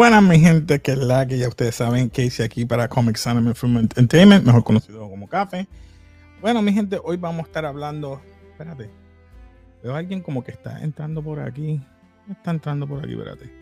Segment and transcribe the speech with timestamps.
[0.00, 3.20] Buenas, mi gente, que es la que ya ustedes saben que hice aquí para Comic
[3.26, 5.66] Anime Film Entertainment, mejor conocido como Café.
[6.40, 8.18] Bueno, mi gente, hoy vamos a estar hablando.
[8.50, 8.88] Espérate,
[9.82, 11.82] veo a alguien como que está entrando por aquí.
[12.30, 13.52] Está entrando por aquí, espérate.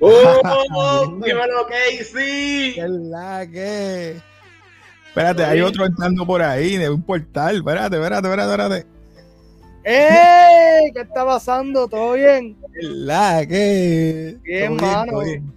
[0.00, 1.20] ¡Oh!
[1.24, 2.74] ¡Dímelo, Casey!
[2.74, 4.16] ¿Qué es la que?
[5.06, 7.58] Espérate, hay otro entrando por ahí de un portal.
[7.58, 8.86] Espérate, espérate, espérate, espérate.
[9.84, 10.92] ¡Ey!
[10.92, 11.86] ¿Qué está pasando?
[11.86, 12.56] ¿Todo bien?
[12.72, 14.36] ¿Qué es la que?
[14.42, 15.20] Bien, mano.
[15.20, 15.55] bien.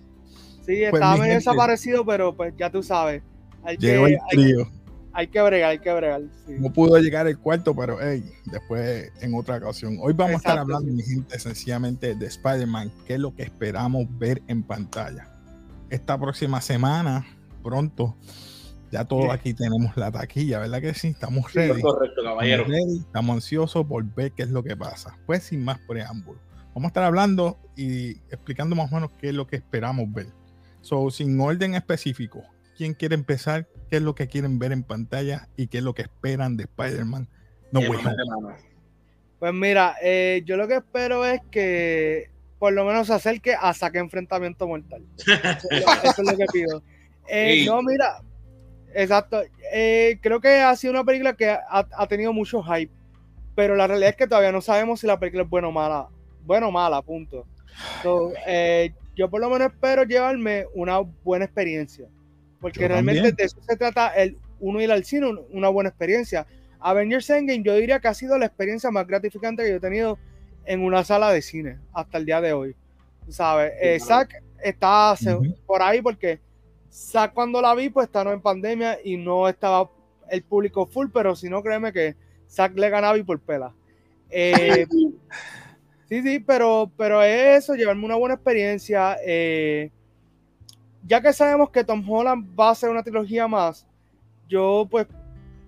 [0.70, 3.24] Sí, Pues, estaba medio desaparecido, pero pues ya tú sabes.
[3.64, 4.68] Hay que, el hay, trío.
[5.14, 6.22] hay que bregar, hay que bregar.
[6.46, 6.54] sí.
[6.60, 9.98] No pudo llegar el cuarto, pero hey, después en otra ocasión.
[10.00, 10.96] Hoy vamos a estar hablando, sí.
[10.96, 15.28] mi gente, sencillamente de Spider-Man, qué es lo que esperamos ver en pantalla.
[15.90, 17.26] Esta próxima semana,
[17.64, 18.16] pronto,
[18.92, 19.30] ya todos Sí.
[19.32, 21.08] aquí tenemos la taquilla, ¿verdad que sí?
[21.08, 21.82] Estamos ready.
[21.82, 22.62] Correcto, caballero.
[22.62, 25.18] Estamos ready, estamos ansiosos por ver qué es lo que pasa.
[25.26, 26.40] Pues sin más preámbulo.
[26.76, 30.28] Vamos a estar hablando y explicando más o menos qué es lo que esperamos ver.
[30.82, 32.44] So, sin orden específico,
[32.78, 33.68] ¿quién quiere empezar?
[33.90, 35.50] ¿Qué es lo que quieren ver en pantalla?
[35.58, 37.28] ¿Y qué es lo que esperan de Spider-Man?
[37.72, 38.58] No, mamá.
[39.40, 43.74] Pues mira, eh, yo lo que espero es que por lo menos se acerque a
[43.74, 45.04] saque enfrentamiento mortal.
[45.18, 46.84] Eso es lo, eso es lo que pido.
[47.28, 47.66] Eh, Sí.
[47.66, 48.22] No, mira,
[48.94, 49.42] exacto.
[49.72, 52.92] Eh, creo que ha sido una película que ha, ha tenido mucho hype,
[53.56, 56.08] pero la realidad es que todavía no sabemos si la película es buena o mala.
[56.44, 57.46] Buena o mala, punto.
[58.04, 62.08] So, eh, yo por lo menos espero llevarme una buena experiencia,
[62.62, 63.36] porque Yo realmente también.
[63.36, 66.46] de eso se trata el uno ir al cine, un- una buena experiencia.
[66.80, 70.18] Avengers Endgame yo diría que ha sido la experiencia más gratificante que yo he tenido
[70.66, 72.76] en una sala de cine hasta el día de hoy.
[73.28, 73.74] ¿Sabes?
[73.82, 74.00] Eh.
[74.00, 75.56] Zack está se- Ujú.
[75.66, 76.40] por ahí porque
[76.92, 79.90] Zack cuando la vi pues estaba en pandemia y no estaba
[80.30, 82.16] el público full, pero si no créeme que
[82.50, 83.74] Zack le ganaba y por pela.
[84.30, 84.86] Eh,
[86.10, 89.18] sí, sí, pero, pero es eso, llevarme una buena experiencia.
[89.26, 89.92] eh,
[91.06, 93.88] ya que sabemos que Tom Holland va a hacer una trilogía más,
[94.48, 95.08] yo pues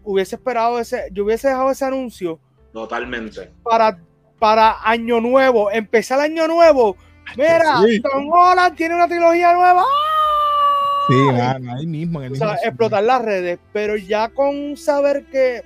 [0.03, 2.39] hubiese esperado ese, yo hubiese dejado ese anuncio
[2.73, 3.49] Totalmente.
[3.63, 3.97] para,
[4.39, 6.95] para Año Nuevo, empezar Año Nuevo.
[7.37, 8.01] Mira, Sí.
[8.01, 9.83] Tom Holland tiene una trilogía nueva.
[11.07, 12.19] Sí, mano, ahí mismo.
[12.21, 15.61] En el O sea, mismo explotar las redes, pero ya con saber que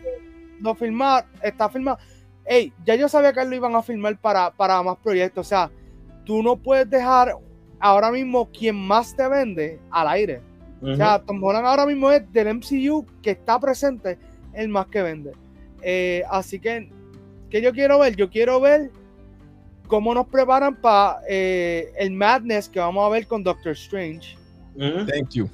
[0.62, 1.98] lo filmar, está filmado.
[2.46, 5.48] Ey, ya yo sabía que lo iban a filmar para, para más proyectos.
[5.48, 5.72] O sea,
[6.26, 7.36] tú no puedes dejar
[7.80, 10.42] ahora mismo quien más te vende al aire.
[10.82, 14.20] O sea, Tom Holland ahora mismo es del MCU que está presente,
[14.54, 15.32] el más que vende.
[15.82, 16.92] Eh, así que,
[17.50, 18.16] ¿qué yo quiero ver?
[18.16, 18.92] Yo quiero ver
[19.88, 24.38] cómo nos preparan para el madness que vamos a ver con Doctor Strange.
[24.78, 25.50] Thank you.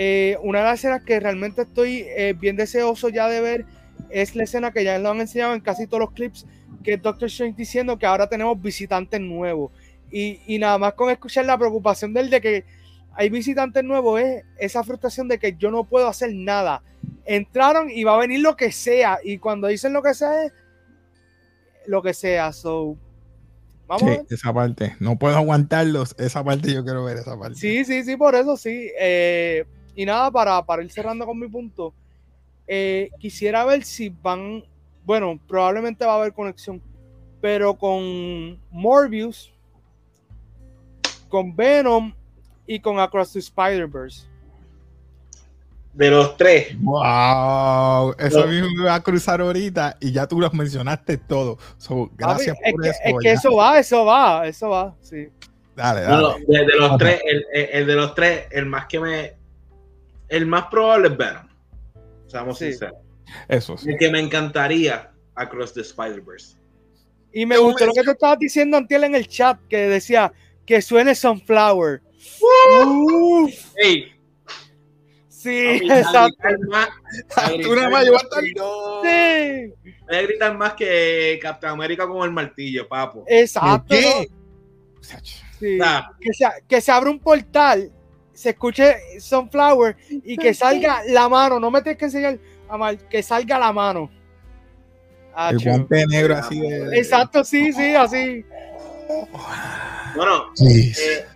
[0.00, 3.66] Eh, una de las escenas que realmente estoy eh, bien deseoso ya de ver
[4.10, 6.46] es la escena que ya lo han enseñado en casi todos los clips,
[6.82, 9.72] que es Doctor Strange diciendo que ahora tenemos visitantes nuevos.
[10.10, 12.64] Y, y nada más con escuchar la preocupación de él de que
[13.14, 16.82] hay visitantes nuevos, es esa frustración de que yo no puedo hacer nada.
[17.24, 19.18] Entraron y va a venir lo que sea.
[19.24, 20.52] Y cuando dicen lo que sea, es
[21.86, 22.52] lo que sea.
[22.52, 22.96] So,
[23.86, 24.26] vamos a Sí, ver.
[24.30, 24.96] esa parte.
[25.00, 26.14] No puedo aguantarlos.
[26.18, 27.56] Esa parte yo quiero ver esa parte.
[27.58, 28.90] Sí, sí, sí, por eso sí.
[28.98, 29.64] Eh,
[29.96, 31.92] y nada, para, para ir cerrando con mi punto,
[32.68, 34.62] eh, quisiera ver si van,
[35.04, 36.82] bueno, probablemente va a haber conexión,
[37.40, 39.52] pero con Morbius,
[41.28, 42.12] con Venom
[42.66, 44.26] y con Across the Spider-Verse.
[45.94, 46.76] De los tres.
[46.80, 48.46] Wow, eso No.
[48.46, 51.58] mismo me va a cruzar ahorita y ya tú los mencionaste todo.
[51.76, 53.00] So, gracias es por que, eso.
[53.04, 55.28] es que eso va, eso va, eso va, sí.
[55.74, 56.22] Dale, dale.
[56.22, 59.32] no, de, de los tres, el, el- el de los tres, el más que me.
[60.28, 61.47] El más probable es Venom.
[62.28, 62.66] Seamos Sí.
[62.70, 62.98] sinceros.
[63.48, 63.90] Eso sí.
[63.90, 66.56] El que me encantaría Across the Spider-Verse.
[67.32, 70.32] Y me gustó lo que tú estabas diciendo antiel en el chat, que decía
[70.64, 72.00] que suene Sunflower.
[72.84, 74.12] Uf, Hey,
[75.28, 75.50] sí,
[75.82, 76.36] exacto.
[76.68, 76.88] más-
[77.36, 78.46] a Tú nada más llevaste el.
[78.46, 83.24] Sí, Voy a gritar más que Captain América con el martillo, papo.
[83.28, 83.94] exacto.
[83.94, 84.28] ¿Qué?
[85.58, 85.78] Sí.
[86.20, 87.92] Que, se, que se abra un portal,
[88.38, 91.58] se escuche Sunflower y que salga la mano.
[91.58, 92.38] No me tienes que enseñar,
[92.68, 94.08] Amal, que salga la mano.
[95.36, 95.70] El Acho.
[95.70, 96.98] guante negro así de.
[96.98, 98.44] Exacto, sí, sí, así.
[100.14, 101.26] bueno, eh,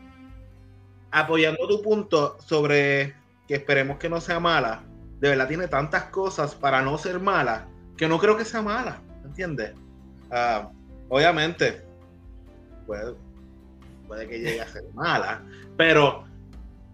[1.10, 3.14] apoyando tu punto sobre
[3.48, 4.84] que esperemos que no sea mala,
[5.18, 7.66] de verdad tiene tantas cosas para no ser mala
[7.96, 9.72] que no creo que sea mala, ¿entiendes?
[10.30, 10.70] Ah,
[11.08, 11.82] obviamente,
[12.86, 13.14] puede,
[14.06, 15.42] puede que llegue a ser mala,
[15.76, 16.31] pero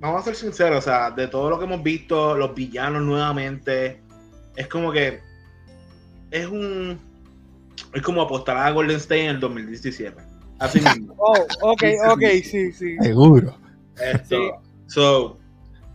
[0.01, 4.01] vamos a ser sinceros, o sea, de todo lo que hemos visto, los villanos nuevamente,
[4.57, 5.21] es como que
[6.31, 6.99] es un
[7.95, 10.17] es como apostar a Golden State en el 2017.
[10.59, 11.15] Así mismo.
[11.19, 11.35] Oh,
[11.73, 12.97] ok, ok, sí, sí.
[13.01, 13.57] Seguro.
[14.01, 14.63] Esto.
[14.87, 15.39] So,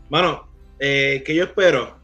[0.09, 0.47] bueno,
[0.79, 1.97] eh, que yo espero,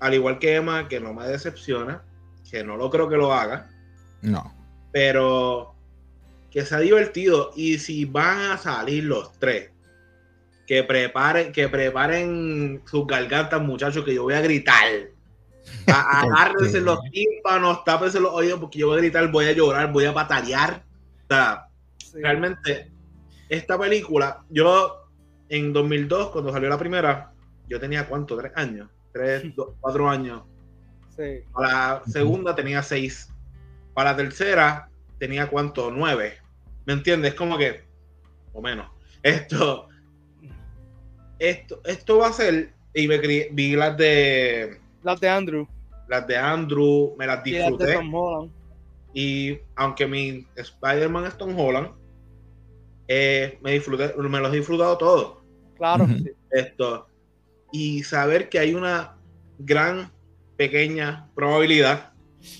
[0.00, 2.02] al igual que Emma, que no me decepciona,
[2.50, 3.68] que no lo creo que lo haga.
[4.22, 4.52] No.
[4.92, 5.74] Pero
[6.50, 7.50] que sea divertido.
[7.56, 9.70] Y si van a salir los tres,
[10.66, 15.10] que preparen, que preparen sus gargantas, muchachos, que yo voy a gritar.
[15.86, 20.04] Agárrense los tímpanos, tápense los oídos, porque yo voy a gritar, voy a llorar, voy
[20.04, 20.82] a patalear.
[21.24, 21.68] O sea,
[22.14, 22.90] realmente,
[23.48, 25.08] esta película, yo
[25.48, 27.32] en 2002, cuando salió la primera,
[27.68, 29.44] yo tenía cuánto, tres años, tres,
[29.80, 30.42] cuatro años.
[31.16, 31.44] Sí.
[31.52, 33.30] Para la segunda tenía seis.
[33.94, 34.88] Para la tercera
[35.18, 36.38] tenía cuánto, nueve.
[36.86, 37.34] ¿Me entiendes?
[37.34, 37.84] Como que,
[38.52, 38.90] o menos.
[39.22, 39.88] Esto,
[41.50, 44.78] esto, esto va a ser, y me vi las de...
[45.02, 45.66] Las de Andrew.
[46.08, 47.84] Las de Andrew, me las disfruté.
[47.84, 48.52] Y, las de Tom Holland.
[49.14, 51.90] y aunque mi Spider-Man es Tom Holland,
[53.08, 55.38] eh, me, disfruté, me los he disfrutado todos.
[55.76, 56.06] Claro.
[56.06, 56.30] Sí.
[56.50, 57.08] Esto.
[57.72, 59.16] Y saber que hay una
[59.58, 60.10] gran,
[60.56, 62.12] pequeña probabilidad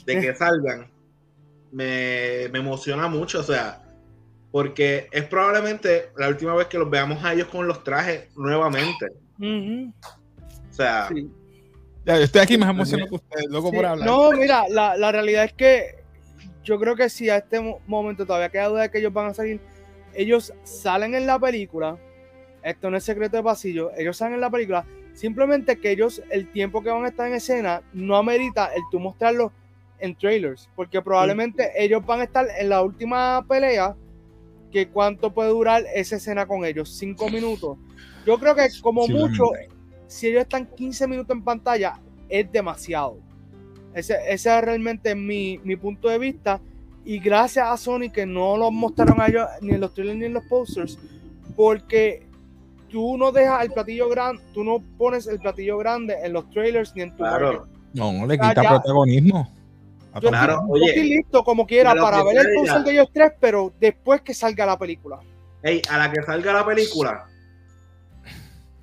[0.05, 0.91] de que salgan,
[1.71, 3.41] me, me emociona mucho.
[3.41, 3.84] O sea,
[4.55, 9.07] porque es probablemente la última vez que los veamos a ellos con los trajes nuevamente.
[9.37, 9.93] O
[10.73, 11.29] sea, Sí.
[12.07, 14.07] Ya, yo estoy aquí más emocionado que ustedes, loco Sí, por hablar.
[14.09, 16.05] No, mira, la, la realidad es que
[16.63, 19.27] yo creo que si a este mo- momento todavía queda duda de que ellos van
[19.27, 19.61] a salir,
[20.15, 21.99] ellos salen en la película,
[22.63, 26.53] esto no es secreto de pasillo, ellos salen en la película, simplemente que ellos, el
[26.53, 29.51] tiempo que van a estar en escena, no amerita el tú mostrarlo
[29.99, 33.97] en trailers, porque probablemente ellos van a estar en la última pelea,
[34.75, 37.79] que cuánto puede durar esa escena con ellos, cinco minutos.
[38.27, 39.45] Yo creo que como mucho,
[40.09, 43.19] si ellos están 15 minutos en pantalla, es demasiado.
[43.95, 46.61] Ese, ese es realmente mi, mi punto de vista.
[47.05, 50.25] Y gracias a Sony que no lo mostraron a ellos ni en los trailers ni
[50.25, 50.99] en los posters,
[51.55, 52.27] porque
[52.89, 56.93] tú no dejas el platillo grande, tú no pones el platillo grande en los trailers
[56.97, 57.69] ni en tu claro.
[57.93, 58.71] No, no le Ah, quita ya.
[58.71, 59.49] protagonismo.
[60.21, 62.79] Yo, Claro, yo oye, estoy listo como quiera para ver el ya.
[62.81, 65.19] de ellos tres, pero después que salga la película.
[65.63, 67.25] Ey, a la que salga la película,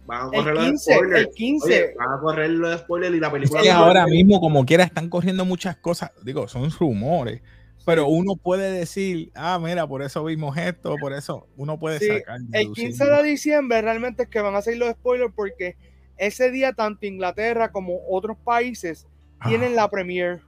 [0.05, 1.19] van a El correr los 15, spoilers.
[1.21, 1.65] el 15.
[1.67, 3.59] Oye, van a correr los spoilers y la película.
[3.61, 6.11] Es que ahora mismo, como quiera, están corriendo muchas cosas.
[6.23, 7.41] Digo, son rumores.
[7.85, 12.07] Pero uno puede decir, ah, mira, por eso vimos esto, por eso uno puede Sí,
[12.09, 12.35] sacar.
[12.37, 12.85] El deducir.
[12.89, 15.77] 15 de diciembre realmente es que van a salir los spoilers porque
[16.17, 19.07] ese día tanto Inglaterra como otros países
[19.39, 20.41] Ah, tienen la premiere.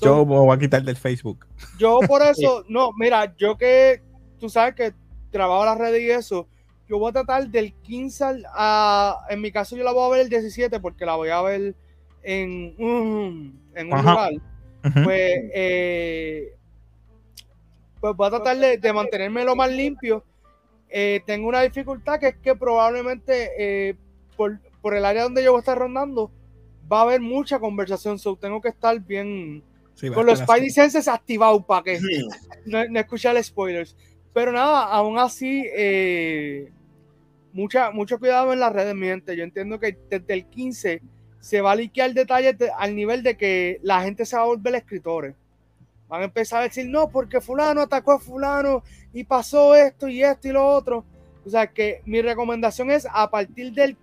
[0.00, 1.46] Yo me voy a quitar del Facebook.
[1.78, 4.02] Yo por eso, no, mira, yo que
[4.38, 4.92] tú sabes que
[5.30, 6.46] trabajo las redes y eso,
[6.88, 10.12] yo voy a tratar del 15 al, a, en mi caso yo la voy a
[10.12, 11.74] ver el 17 porque la voy a ver
[12.22, 14.32] en, un- en un lugar.
[15.04, 16.54] Pues, eh,
[18.00, 20.24] pues voy a tratar de, de mantenerme lo más limpio.
[20.88, 23.96] Eh, tengo una dificultad que es que probablemente eh,
[24.36, 26.30] por, por el área donde yo voy a estar rondando
[26.90, 29.62] va a haber mucha conversación, so tengo que estar bien
[29.98, 30.70] Sí, con los Spidey.
[30.70, 32.28] Senses activados para que Ujú.
[32.66, 33.96] no, no escuchar spoilers.
[34.32, 36.70] Pero nada, aún así, eh,
[37.52, 39.36] mucha, mucho cuidado en las redes, mi gente.
[39.36, 41.02] Yo entiendo que desde el 15
[41.40, 44.46] se va a liquear detalles de- al nivel de que la gente se va a
[44.46, 45.34] volver escritores.
[46.08, 50.22] Van a empezar a decir, no, porque fulano atacó a fulano y pasó esto y
[50.22, 51.04] esto y lo otro.
[51.44, 53.96] O sea que mi recomendación es a partir del,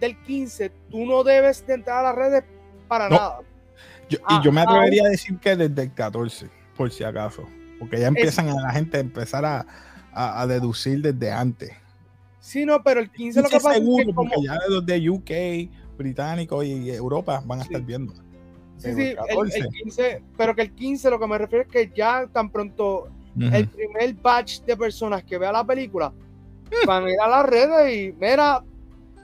[0.00, 2.44] del 15, tú no debes de entrar a las redes
[2.88, 3.16] para No.
[3.16, 3.40] nada.
[4.12, 7.04] Yo- Ah, y yo me ah, atrevería a decir que desde el 14, por si
[7.04, 7.46] acaso.
[7.78, 9.66] Porque ya empiezan a la gente a empezar a,
[10.12, 11.72] a- a deducir desde antes.
[12.40, 15.08] Sí, no, pero el 15 lo que pasa es que como, porque ya los de
[15.10, 17.68] UK, británicos y Europa van a Sí.
[17.68, 18.12] estar viendo.
[18.78, 19.58] Sí, sí, el el, 14.
[19.58, 23.08] el 15, pero que el 15 lo que me refiero es que ya tan pronto
[23.38, 26.12] el primer batch de personas que vea la película
[26.86, 28.62] van a ir a las redes y mira,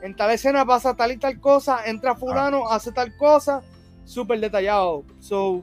[0.03, 3.63] en tal escena pasa tal y tal cosa, entra fulano, hace tal cosa,
[4.09, 5.05] súper detallado.
[5.21, 5.63] So,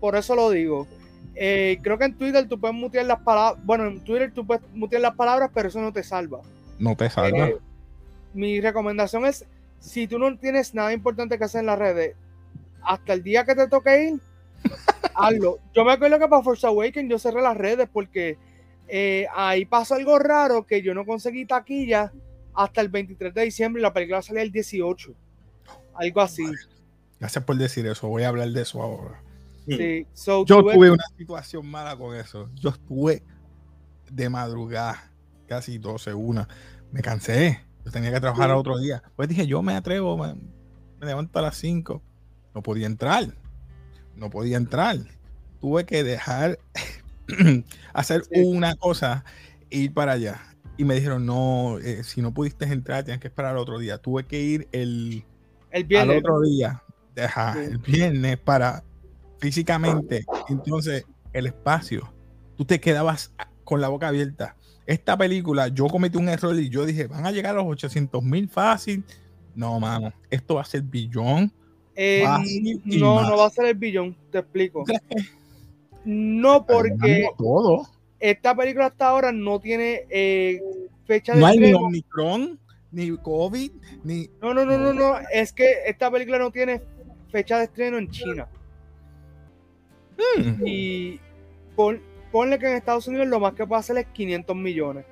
[0.00, 0.86] por eso lo digo.
[1.34, 4.64] Eh, creo que en Twitter tú puedes mutear las palabras, bueno, en Twitter tú puedes
[4.72, 6.40] mutear las palabras, pero eso no te salva.
[6.78, 7.48] No te salga.
[7.48, 7.58] Eh,
[8.32, 9.44] mi recomendación es,
[9.78, 12.16] si tú no tienes nada importante que hacer en las redes,
[12.82, 14.20] hasta el día que te toque ir,
[15.14, 15.58] hazlo.
[15.74, 18.38] Yo me acuerdo que para Force Awakens yo cerré las redes porque
[18.88, 22.12] eh, ahí pasó algo raro que yo no conseguí taquilla
[22.54, 25.12] hasta el 23 de diciembre y la película salía el 18.
[25.94, 26.44] Algo así.
[27.18, 28.08] Gracias por decir eso.
[28.08, 29.22] Voy a hablar de eso ahora.
[29.66, 30.06] Sí.
[30.12, 32.50] So, Yo tuve- tuve una situación mala con eso.
[32.54, 33.22] Yo estuve
[34.10, 35.10] de madrugada,
[35.48, 36.48] casi 12, una.
[36.92, 37.60] Me cansé.
[37.84, 38.52] Yo tenía que trabajar Sí.
[38.52, 39.02] al otro día.
[39.16, 42.02] Pues dije, yo me atrevo, me, me levanto a las 5.
[42.54, 43.26] No podía entrar.
[44.14, 44.98] No podía entrar.
[45.60, 46.58] Tuve que dejar
[47.92, 48.40] hacer Sí.
[48.44, 49.24] una cosa
[49.70, 50.40] e ir para allá.
[50.78, 53.96] y me dijeron, no, eh, si no pudiste entrar, tienes que esperar otro día.
[53.96, 55.24] Tuve que ir el,
[55.70, 56.82] El al otro día,
[57.24, 57.60] ajá, Sí.
[57.60, 58.82] el viernes para
[59.38, 60.24] físicamente.
[60.48, 62.12] Entonces, el espacio,
[62.56, 63.32] tú te quedabas
[63.64, 64.56] con la boca abierta.
[64.86, 68.22] Esta película, yo cometí un error y yo dije, van a llegar a los 800
[68.22, 69.04] mil fácil.
[69.54, 71.52] No, mano, esto va a ser billón.
[71.94, 72.22] Eh,
[72.84, 73.28] no, más.
[73.28, 74.84] no va a ser el billón, te explico.
[76.04, 77.88] No porque todo.
[78.20, 80.60] esta película hasta ahora no tiene eh,
[81.04, 81.86] fecha de No hay ni estreno.
[81.86, 82.60] Omicron,
[82.92, 83.70] ni COVID,
[84.04, 84.30] ni.
[84.40, 85.16] No, no, no, no, no.
[85.32, 86.82] Es que esta película no tiene
[87.30, 88.48] fecha de estreno en China.
[90.38, 91.20] Mm, Y
[91.74, 92.00] pon-
[92.32, 95.04] ponle que en Estados Unidos lo más que puede hacer es 500 millones.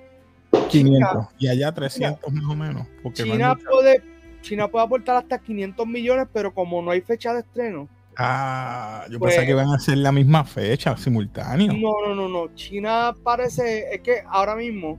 [0.71, 2.87] 500 y allá 300 más o menos.
[3.03, 4.03] Porque China puede,
[4.41, 7.89] China puede aportar hasta 500 millones, pero como no hay fecha de estreno.
[8.17, 11.73] Ah, yo Pues- pensaba que iban a hacer la misma fecha, simultáneo.
[11.73, 12.55] No, no, no, no.
[12.55, 14.99] China parece, es que ahora mismo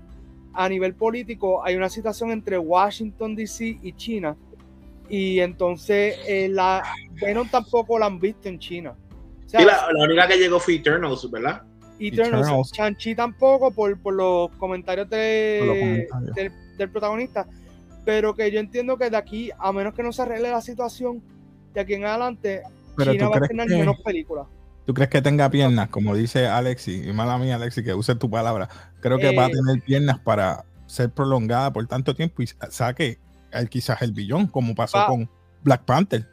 [0.53, 4.35] a nivel político hay una situación entre Washington DC y China.
[5.09, 6.83] Y entonces eh, la
[7.21, 8.95] Venom tampoco la han visto en China.
[9.45, 11.61] O sea, Y la, la única que llegó fue Eternals, ¿verdad?
[11.99, 12.71] Eternals, Eternals.
[12.73, 16.35] Shang-Chi tampoco por, por los comentarios, de- Por los comentarios.
[16.35, 17.47] Del, del protagonista.
[18.03, 21.21] Pero que yo entiendo que de aquí, a menos que no se arregle la situación,
[21.73, 22.61] de aquí en adelante,
[22.97, 24.45] Pero China va a tener que, menos películas.
[24.85, 28.29] tú crees que tenga piernas, como dice Alexi, y mala mía, Alexi, que use tu
[28.29, 28.69] palabra.
[28.99, 33.17] Creo que va a Eh, tener piernas para ser prolongada por tanto tiempo y saque
[33.69, 35.29] quizás el billón, como pasó con
[35.63, 36.27] Black Panther.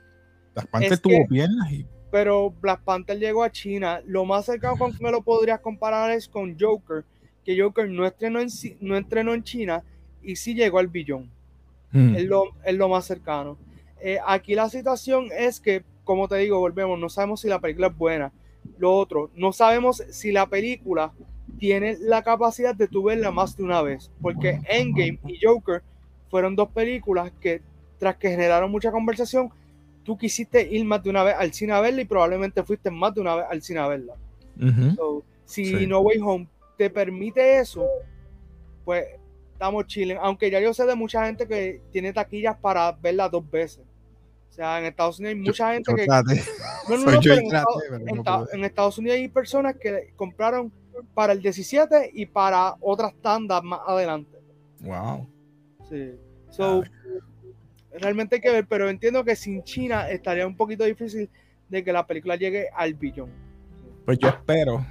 [0.55, 4.03] Black Panther Es tuvo que- piernas y pero Black Panther llegó a China.
[4.07, 7.07] Lo más cercano con que me lo podrías comparar es con Joker,
[7.43, 8.49] que Joker no estrenó en,
[8.81, 9.83] no estrenó en China
[10.23, 11.31] y sí llegó al billón.
[11.93, 13.57] mm, Es lo, es lo más cercano.
[13.99, 17.87] Eh, aquí la situación es que, como te digo, volvemos, no sabemos si la película
[17.87, 18.31] es buena.
[18.77, 21.13] Lo otro, no sabemos si la película
[21.59, 25.83] tiene la capacidad de tú verla más de una vez, porque Endgame y Joker
[26.33, 27.61] fueron dos películas que,
[27.99, 29.51] tras que generaron mucha conversación,
[30.03, 33.15] tú quisiste ir más de una vez al cine a verla y probablemente fuiste más
[33.15, 34.15] de una vez al cine a verla.
[34.97, 35.87] So, si Sí.
[35.87, 36.49] No Way Home
[36.79, 37.87] te permite eso,
[38.87, 39.05] pues
[39.53, 40.17] estamos chilling.
[40.23, 43.85] Aunque ya yo sé de mucha gente que tiene taquillas para verla dos veces.
[44.49, 46.07] O sea, en Estados Unidos hay mucha gente Yo que.
[46.07, 46.43] traté.
[46.89, 50.15] No, no, pero en, traté, Estados, pero en no en Estados Unidos hay personas que
[50.17, 50.73] compraron
[51.13, 54.39] para el 17 y para otras tandas más adelante.
[54.81, 55.29] Wow.
[55.93, 56.13] Sí.
[56.51, 56.83] So,
[58.01, 61.29] realmente hay que ver, pero entiendo que sin China estaría un poquito difícil
[61.69, 63.31] de que la película llegue al billón.
[64.05, 64.85] Pues yo espero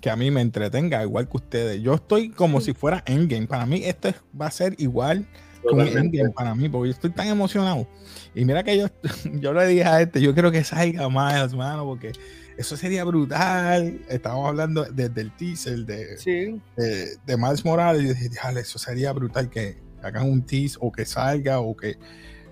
[0.00, 1.82] que a mí me entretenga igual que ustedes.
[1.82, 3.46] Yo estoy como si fuera Endgame.
[3.46, 5.26] Para mí esto es- va a ser igual
[5.62, 5.98] con Totalmente.
[6.18, 7.86] Endgame para mí, porque yo estoy tan emocionado.
[8.34, 8.86] Y mira que yo,
[9.40, 12.12] yo le dije a este, yo quiero que salga más, mano, porque
[12.58, 14.00] eso sería brutal.
[14.08, 16.60] Estábamos hablando desde el teaser de, Sí.
[16.76, 20.76] de, de Miles Morales y yo dije, "Diale, eso sería brutal que hagan un tease
[20.80, 21.96] o que salga o que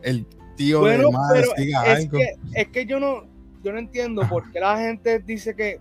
[0.03, 2.19] el tío Bueno, de pero diga es algo.
[2.19, 3.25] que, es que yo no,
[3.63, 5.79] yo no entiendo por qué la gente dice que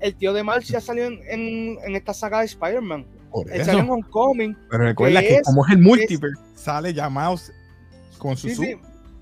[0.00, 3.06] el tío de Miles ya salió en, en, en esta saga de Spider-Man.
[3.46, 3.64] Él eso.
[3.66, 4.56] salió en Homecoming.
[4.70, 7.52] Pero recuerda que que es- como es el multiverse, sale ya Miles
[8.18, 8.76] con su Sí, sí,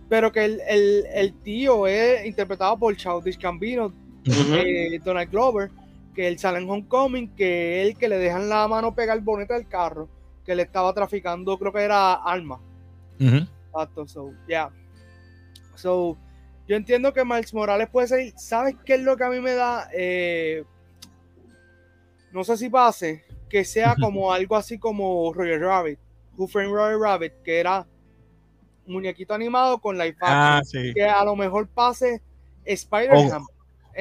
[0.08, 3.92] pero que el, el, el tío es interpretado por Childish Gambino,
[4.26, 5.70] eh, Donald Glover,
[6.14, 9.54] que él sale en Homecoming, que él que le dejan la mano pegar el bonete
[9.54, 10.08] del carro,
[10.44, 12.60] que le estaba traficando, creo que era armas.
[13.20, 13.46] Ujú.
[13.68, 14.70] Exacto, so, yeah.
[15.74, 16.16] So,
[16.68, 18.32] yo entiendo que Miles Morales puede ser.
[18.36, 19.88] ¿Sabes qué es lo que a mí me da?
[19.92, 20.64] Eh,
[22.32, 25.98] no sé si pase, que sea como algo así como Roger Rabbit,
[26.36, 27.86] Who Framed Roger Rabbit, que era
[28.86, 30.30] un muñequito animado con live action.
[30.30, 30.92] Ah, sí.
[30.94, 32.22] Que a lo mejor pase
[32.64, 33.44] Spider-Man.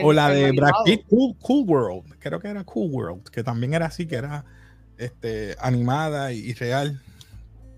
[0.02, 0.84] O la de Brad animado.
[0.86, 2.16] Pitt, cool, Cool World.
[2.20, 4.44] Creo que era Cool World, que también era así, que era
[4.98, 7.02] este, animada y, y real.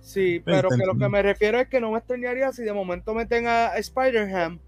[0.01, 3.13] Sí, pero que lo que me refiero es que no me extrañaría si de momento
[3.15, 4.59] meten a Spider-Ham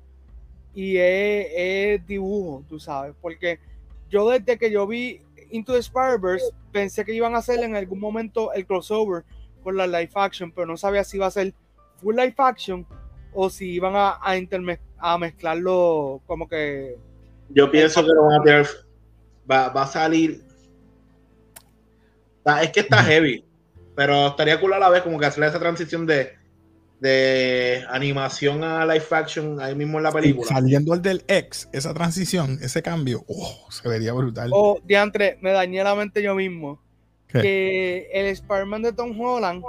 [0.74, 3.60] y es, es dibujo, tú sabes, porque
[4.10, 8.00] yo desde que yo vi Into the Spider-Verse pensé que iban a hacer en algún
[8.00, 9.24] momento el crossover
[9.63, 11.54] con la live action, pero no sabía si iba a ser
[11.98, 12.86] full live action
[13.34, 16.98] o si iban a, a, interme- a mezclarlo como que...
[17.50, 18.68] Yo pienso que lo van a tener.
[19.50, 20.44] Va, va a salir.
[22.48, 23.44] Está- Es que está heavy.
[23.96, 26.34] Pero estaría cool a la vez como que hacer esa transición de,
[27.00, 30.48] de animación a live action ahí mismo en la Y película.
[30.48, 34.51] saliendo el del ex, esa transición, ese cambio, oh, se vería brutal.
[34.54, 36.80] Oh, diantre, me dañé la mente yo mismo.
[37.27, 37.42] ¿Qué?
[37.42, 39.62] que el Spider-Man de Tom Holland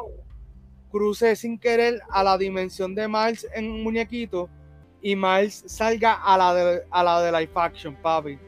[0.92, 4.48] cruce sin querer a la dimensión de Miles en un muñequito
[5.02, 8.38] y Miles salga a la de, a la de live action, papi.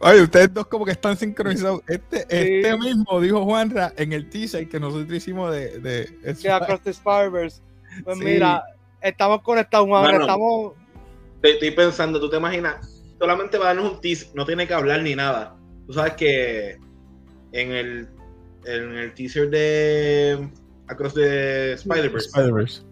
[0.00, 1.82] Oye, ustedes dos como que están sincronizados.
[1.86, 6.82] Este, este mismo dijo Juanra en el teaser que nosotros hicimos de, de sí, Across
[6.82, 7.62] the Spider-Verse.
[8.04, 8.62] Pues mira,
[9.00, 10.74] estamos conectados, Juanra, estamos...
[11.42, 13.02] Estoy pensando, ¿tú te imaginas?
[13.18, 15.56] Solamente va a darnos un teaser, no tiene que hablar ni nada.
[15.86, 16.78] Tú sabes que
[17.52, 18.08] en el,
[18.64, 20.48] en el teaser de
[20.86, 22.82] Across the Spider-Verse,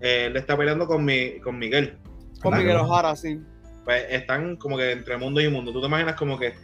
[0.00, 1.98] eh, le está peleando con, mi, con Miguel.
[2.40, 3.40] Con Miguel Ojara, sí
[3.86, 5.72] pues están como que entre mundo y mundo.
[5.72, 6.54] Tú te imaginas como que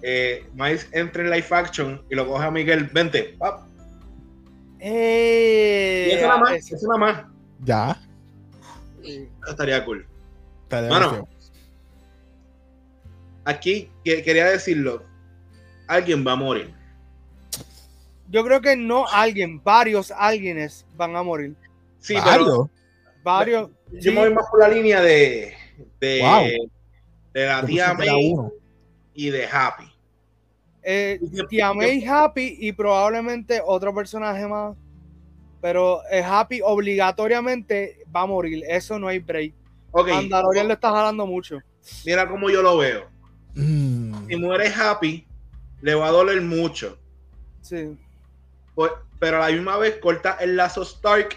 [0.00, 3.68] eh, Miles entre en live action y lo coge a Miguel, vente, pap.
[4.78, 7.24] Eh, y eso nada más, nada más.
[7.62, 8.00] Ya.
[9.46, 10.06] estaría cool.
[10.70, 11.28] bueno,
[13.44, 15.04] aquí quería decirlo.
[15.86, 16.72] Alguien va a morir.
[18.30, 21.54] Yo creo que no alguien, varios alguienes van a morir.
[21.98, 22.68] Sí, ¿Varios?
[23.22, 23.68] varios.
[23.92, 25.59] Yo me voy más por la línea de
[26.00, 26.68] de,
[27.32, 28.34] de la tía May
[29.14, 29.84] y de Happy.
[30.82, 34.76] Eh, tía May, Happy y probablemente otro personaje más.
[35.60, 38.64] Pero Happy obligatoriamente va a morir.
[38.66, 39.52] Eso no hay break.
[39.90, 40.14] Okay.
[40.14, 41.58] Mandalorian lo está jalando mucho.
[42.06, 43.08] Mira cómo yo lo veo.
[43.54, 44.26] Mm.
[44.26, 45.26] Si muere Happy,
[45.82, 46.96] le va a doler mucho.
[47.60, 47.98] Sí.
[48.74, 51.36] Pues, pero a la misma vez corta el lazo Stark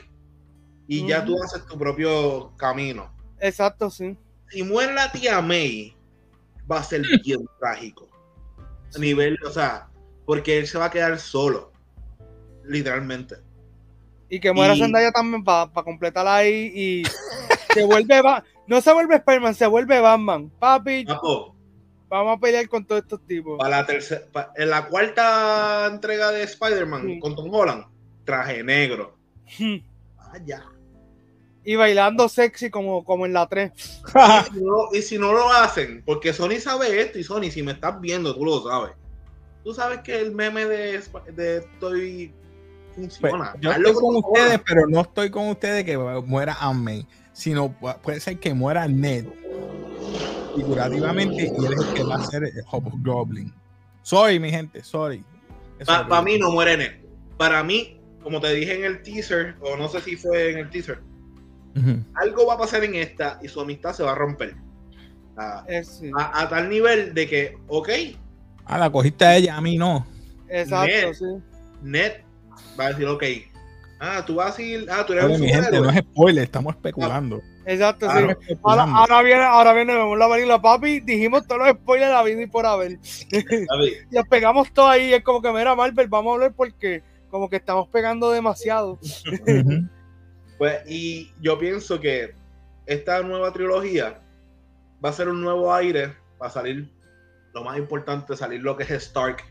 [0.87, 3.11] y ya tú haces tu propio camino.
[3.39, 4.17] Exacto, sí
[4.53, 5.95] si muere la tía May,
[6.71, 8.07] va a ser bien trágico.
[8.95, 9.89] A nivel, o sea,
[10.25, 11.71] porque él se va a quedar solo.
[12.63, 13.37] Literalmente.
[14.29, 17.03] Y que muera Zendaya también para completarla ahí y
[17.73, 18.21] se vuelve.
[18.67, 20.51] no se vuelve Spider-Man, se vuelve Batman.
[20.59, 21.05] Papi.
[22.07, 23.57] Vamos a pelear con todos estos tipos.
[23.57, 24.21] Para la tercera,
[24.55, 27.85] en la cuarta entrega de Spider-Man con Tom Holland,
[28.23, 29.17] traje negro.
[30.15, 30.63] Vaya
[31.65, 33.71] y bailando sexy como, como en la 3.
[34.93, 38.35] y, si no, lo hacen, porque Sony sabe esto y Sony, si me estás viendo,
[38.35, 38.91] tú lo sabes.
[39.63, 41.01] Tú sabes que el meme de,
[41.35, 42.33] de estoy
[42.93, 43.53] funciona.
[43.53, 48.19] Pues, yo estoy con ustedes, pero no estoy con ustedes que muera May, sino puede
[48.19, 49.25] ser que muera Ned
[50.55, 52.63] figurativamente y él es el que va a ser el
[53.03, 53.53] Goblin.
[54.01, 55.23] Sorry, mi gente, sorry.
[55.85, 56.91] Para mí no muere Ned.
[57.37, 60.69] Para mí, como te dije en el teaser, o no sé si fue en el
[60.69, 60.99] teaser,
[62.15, 64.55] algo va a pasar en esta y su amistad se va a romper.
[65.35, 67.89] A, tal nivel de que, ok.
[68.65, 70.05] Ah, la cogiste a ella, a mí no.
[70.47, 71.35] Exacto,
[71.81, 72.23] Ned, sí.
[72.79, 73.23] Va a decir, ok.
[73.99, 74.85] Ah, tú vas a ir.
[74.89, 77.41] Ah, tú eres un mi gente, no es spoiler, estamos especulando.
[77.65, 78.57] Exacto, sí.
[78.61, 80.99] Ahora, viene, ahora viene, vemos la película, papi.
[80.99, 82.91] Dijimos todos los spoilers de la vida y por haber.
[83.31, 85.13] y nos pegamos todo ahí.
[85.13, 88.99] Es como que, mira, Marvel, vamos a hablar porque como que estamos pegando demasiado.
[90.63, 92.33] Pues, y yo pienso que
[92.85, 94.17] esta nueva trilogía
[95.03, 96.89] va a ser un nuevo aire para salir,
[97.53, 99.43] lo más importante, salir lo que es Stark.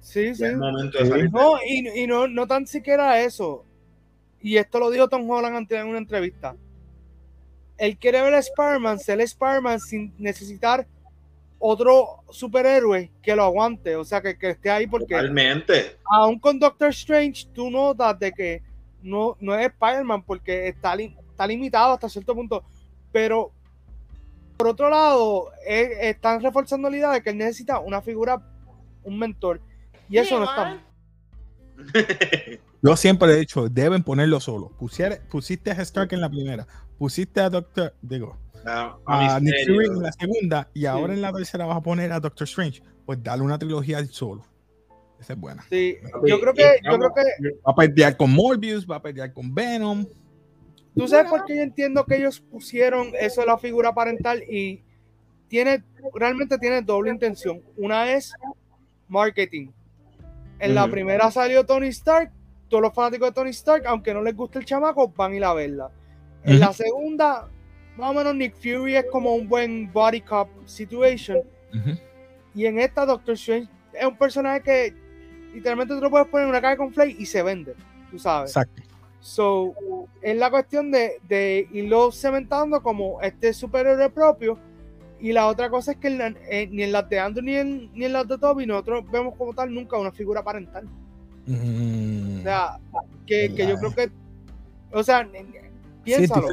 [0.00, 0.42] Sí, sí.
[1.30, 3.64] No, y, no, no tan siquiera eso.
[4.40, 6.56] Y esto lo dijo Tom Holland antes en una entrevista.
[7.78, 10.84] Él quiere ver a Spider-Man, ser Spider-Man sin necesitar
[11.60, 16.58] otro superhéroe que lo aguante, o sea, que, que esté ahí porque realmente aún con
[16.58, 18.62] Doctor Strange tú notas de que
[19.02, 22.64] no, no es Spider-Man porque está, está limitado hasta cierto punto.
[23.12, 23.52] Pero
[24.56, 28.40] por otro lado, están reforzando la idea de que él necesita una figura,
[29.04, 29.60] un mentor.
[30.08, 30.82] Y eso no está.
[32.82, 34.72] Yo siempre he dicho, deben ponerlo solo.
[35.28, 36.66] pusiste a Stark en la primera,
[36.98, 41.66] pusiste a Doctor, digo, a, Nick Fury en la segunda, y ahora en la tercera
[41.66, 42.82] vas a poner a Doctor Strange.
[43.04, 44.44] Pues dale una trilogía al solo.
[45.20, 45.64] Esa es buena.
[45.70, 49.32] Sí, yo creo que, yo creo que va a pelear con Morbius, va a pelear
[49.32, 50.06] con Venom.
[50.94, 54.82] ¿Tú sabes por qué yo entiendo que ellos pusieron eso de la figura parental y
[55.48, 57.62] tiene realmente tiene doble intención?
[57.76, 58.32] Una es
[59.08, 59.68] marketing.
[60.58, 62.32] En la primera salió Tony Stark,
[62.68, 65.44] todos los fanáticos de Tony Stark, aunque no les guste el chamaco, van a ir
[65.44, 65.90] a verla.
[66.44, 67.48] En la segunda,
[67.96, 71.42] más o menos Nick Fury es como un buen body cop situation.
[72.54, 75.05] Y en esta Doctor Strange es un personaje que
[75.56, 77.74] literalmente tú lo puedes poner en una caja con Flay y se vende,
[78.10, 78.50] tú sabes.
[78.50, 78.82] Exacto.
[79.20, 79.74] So,
[80.20, 84.58] es la cuestión de, de irlo cementando como este superhéroe propio.
[85.18, 88.04] Y la otra cosa es que eh, ni en las de Andrew ni en, ni
[88.04, 90.86] en las de Toby nosotros vemos como tal nunca una figura parental.
[91.46, 92.40] Mm.
[92.40, 92.78] o sea,
[93.26, 94.10] que, que, yo creo que,
[94.92, 95.26] o sea,
[96.04, 96.48] piénsalo.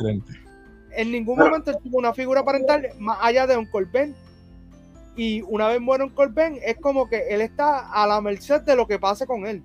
[0.92, 4.16] en ningún momento tuvo una figura parental más allá de un Colben
[5.16, 8.76] y una vez muere un Corben, es como que él está a la merced de
[8.76, 9.64] lo que pase con él.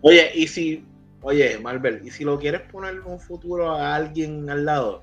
[0.00, 0.84] Oye, y si,
[1.22, 5.02] oye, Marvel, y si lo quieres poner un futuro a alguien al lado,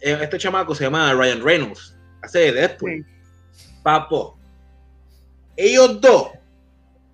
[0.00, 3.06] eh, este chamaco se llama Ryan Reynolds, hace de Deadpool.
[3.82, 4.36] Papo,
[5.56, 6.28] ellos dos,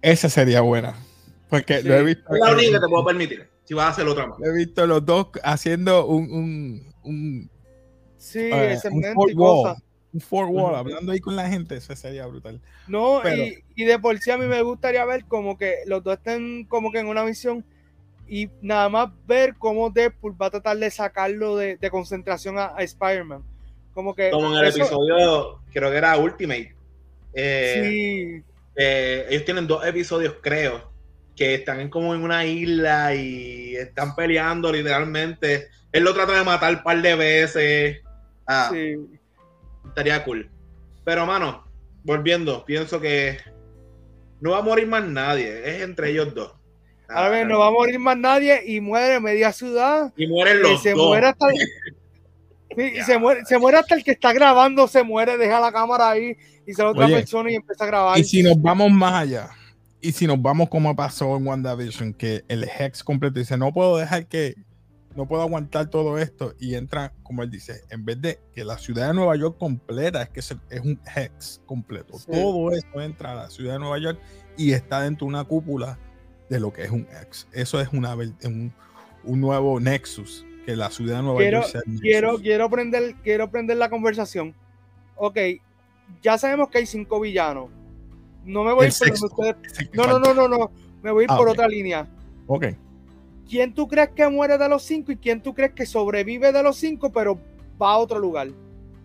[0.02, 0.94] Esa sería buena.
[1.48, 1.88] Porque Sí.
[1.88, 2.34] lo he visto.
[2.34, 3.48] es la única que te puedo permitir.
[3.64, 4.38] Si vas a hacer otra más.
[4.38, 7.50] Lo he visto los dos haciendo un, un, un,
[8.16, 9.78] Sí, eh, ese un y cosas.
[10.16, 11.76] Un fourth wall, hablando ahí con la gente.
[11.76, 12.58] Eso sería brutal.
[12.88, 16.02] No, Pero- y, y de por sí a mí me gustaría ver como que los
[16.02, 17.62] dos estén como que en una misión
[18.26, 22.72] y nada más ver cómo Deadpool va a tratar de sacarlo de, de concentración a,
[22.76, 23.42] a Spider-Man.
[23.92, 24.30] Como que.
[24.30, 26.74] Como en el eso- episodio, creo que era Ultimate.
[27.34, 28.42] Eh, Sí,
[28.76, 30.90] eh, ellos tienen dos episodios, creo,
[31.36, 35.68] que están en- como en una isla y están peleando literalmente.
[35.92, 37.98] Él lo trata de matar un par de veces.
[38.46, 38.96] Ah, sí.
[39.96, 40.50] Estaría cool.
[41.04, 41.64] Pero, mano,
[42.04, 43.38] volviendo, pienso que
[44.40, 46.52] no va a morir más nadie, es entre ellos dos.
[47.08, 50.12] Ahora Ah, bien, no va a morir más nadie y muere media ciudad.
[50.16, 51.06] Y mueren Y los se dos.
[51.08, 51.46] muere hasta.
[52.76, 55.72] Sí, y se muere, se muere hasta el que está grabando, se muere, deja la
[55.72, 58.18] cámara ahí y sale otra Oye, persona y empieza a grabar.
[58.18, 59.48] Y si nos vamos más allá,
[60.02, 63.96] y si nos vamos como pasó en WandaVision, que el Hex completo dice, no puedo
[63.96, 64.56] dejar que,
[65.16, 68.78] no puedo aguantar todo esto, y entra, como él dice, en vez de que la
[68.78, 72.18] ciudad de Nueva York completa, es que es, un Hex completo.
[72.18, 72.26] Sí.
[72.30, 74.18] Todo eso entra a la ciudad de Nueva York
[74.56, 75.98] y está dentro de una cúpula
[76.48, 77.48] de lo que es un Hex.
[77.52, 78.72] Eso es una, un,
[79.24, 82.42] un nuevo Nexus, que la ciudad de Nueva quiero, York sea quiero, Nexus.
[82.42, 84.54] quiero prender, quiero prender la conversación.
[85.16, 85.38] Ok,
[86.22, 87.70] ya sabemos que hay cinco villanos.
[88.44, 89.26] No me voy El por donde sexto.
[89.26, 90.70] ustedes- Es el que No, no, no, no, no.
[91.02, 92.06] Me voy a ir Ah, por otra línea.
[92.46, 92.66] Ok.
[93.48, 96.62] ¿Quién tú crees que muere de los cinco y quién tú crees que sobrevive de
[96.62, 97.38] los cinco, pero
[97.80, 98.48] va a otro lugar?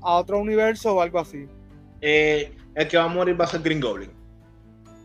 [0.01, 1.47] A otro universo o algo así.
[2.01, 4.09] Eh, el que va a morir va a ser Green Goblin.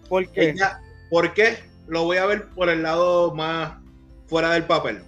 [0.08, 0.50] ¿Por qué?
[0.50, 1.58] Ella- ¿Por qué?
[1.86, 3.74] Lo voy a ver por el lado más
[4.26, 5.02] fuera del papel.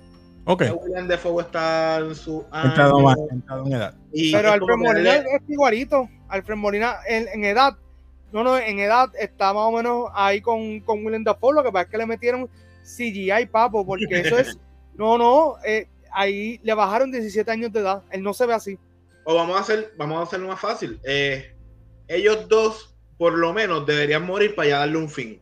[0.45, 0.63] Ok.
[0.83, 3.95] William Defoe está en su Entrado, más, entrado en edad.
[4.13, 6.09] y Pero Alfred Molina es igualito.
[6.29, 7.77] Alfred Molina en, en edad.
[8.33, 11.55] No, no, en edad está más o menos ahí con, con Willem Dafoe.
[11.55, 12.49] Lo que pasa es que le metieron
[12.97, 14.59] CGI, papo, porque eso es.
[14.99, 18.03] No, no, eh, ahí le bajaron 17 años de edad.
[18.11, 18.77] Él no se ve así.
[19.23, 20.99] O vamos a hacer, vamos a hacerlo más fácil.
[21.05, 21.55] Eh,
[22.09, 25.41] ellos dos, por lo menos, deberían morir para ya darle un fin.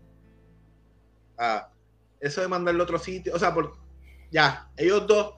[1.38, 1.70] Ah,
[2.20, 3.76] eso de mandarle a otro sitio, o sea, por,
[4.30, 5.34] ya, ellos dos,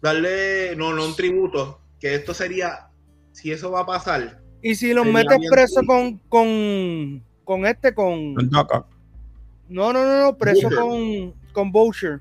[0.00, 2.88] darle, no, no un tributo, que esto sería,
[3.32, 8.34] si eso va a pasar, Y si los metes preso con, con, con este, con.
[8.34, 12.20] No, no, no, no, preso con, con Boucher.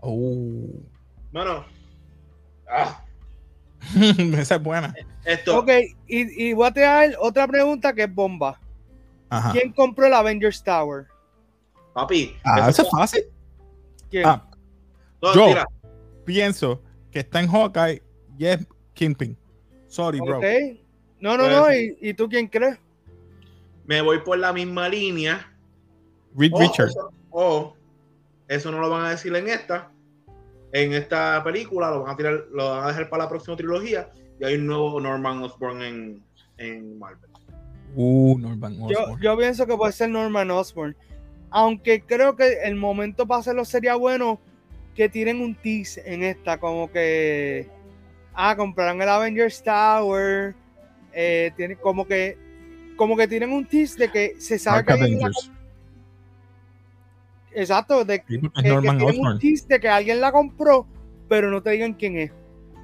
[0.00, 0.66] Oh.
[1.32, 1.64] bueno,
[2.68, 3.04] ah,
[4.36, 4.94] Esa es buena.
[5.24, 5.70] esto, Ok,
[6.08, 8.60] y, y voy a traer otra pregunta que es bomba.
[9.28, 9.52] Ajá.
[9.52, 11.06] ¿Quién compró el Avengers Tower?
[11.94, 13.22] papi, Ah, eso es fácil.
[14.10, 14.26] ¿Quién?
[14.26, 14.44] Ah,
[15.20, 15.46] no, yo.
[15.48, 15.66] mira,
[16.24, 18.02] pienso que está en Hawkeye
[18.38, 19.36] y es Kingpin.
[19.88, 20.38] Sorry, bro.
[20.38, 20.44] Ok.
[21.20, 21.72] No, no, Pues- no.
[21.74, 22.78] ¿Y, y tú quién crees?
[23.84, 25.52] me voy por la misma línea,
[26.36, 26.92] Reed o Richards.
[26.92, 27.76] eso, o
[28.48, 29.90] eso no lo van a decir en esta,
[30.72, 34.10] en esta película, lo van a tirar, lo van a dejar para la próxima trilogía,
[34.40, 36.22] y hay un nuevo Norman Osborn en,
[36.58, 37.30] en Marvel.
[37.94, 39.20] Uh, Norman Osborn.
[39.20, 40.96] yo pienso que puede ser Norman Osborn.
[41.50, 44.40] Aunque creo que el momento para hacerlo sería bueno
[44.94, 47.68] que tiren un tease en esta, como que
[48.32, 50.54] ah, comprarán el Avengers Tower.
[51.12, 52.38] eh, tiene, como que
[52.96, 55.51] como que tienen un tease de que se sabe Dark que Avengers.
[57.54, 59.38] Exacto, de Sí, que, es que Norman tienen un
[59.68, 60.86] de que alguien la compró,
[61.28, 62.30] pero no te digan quién es.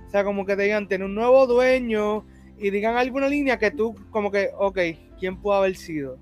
[0.07, 2.25] O sea, como que te digan, tiene un nuevo dueño
[2.59, 4.79] y digan alguna línea que tú, como que, ok,
[5.21, 6.19] ¿quién puede haber sido?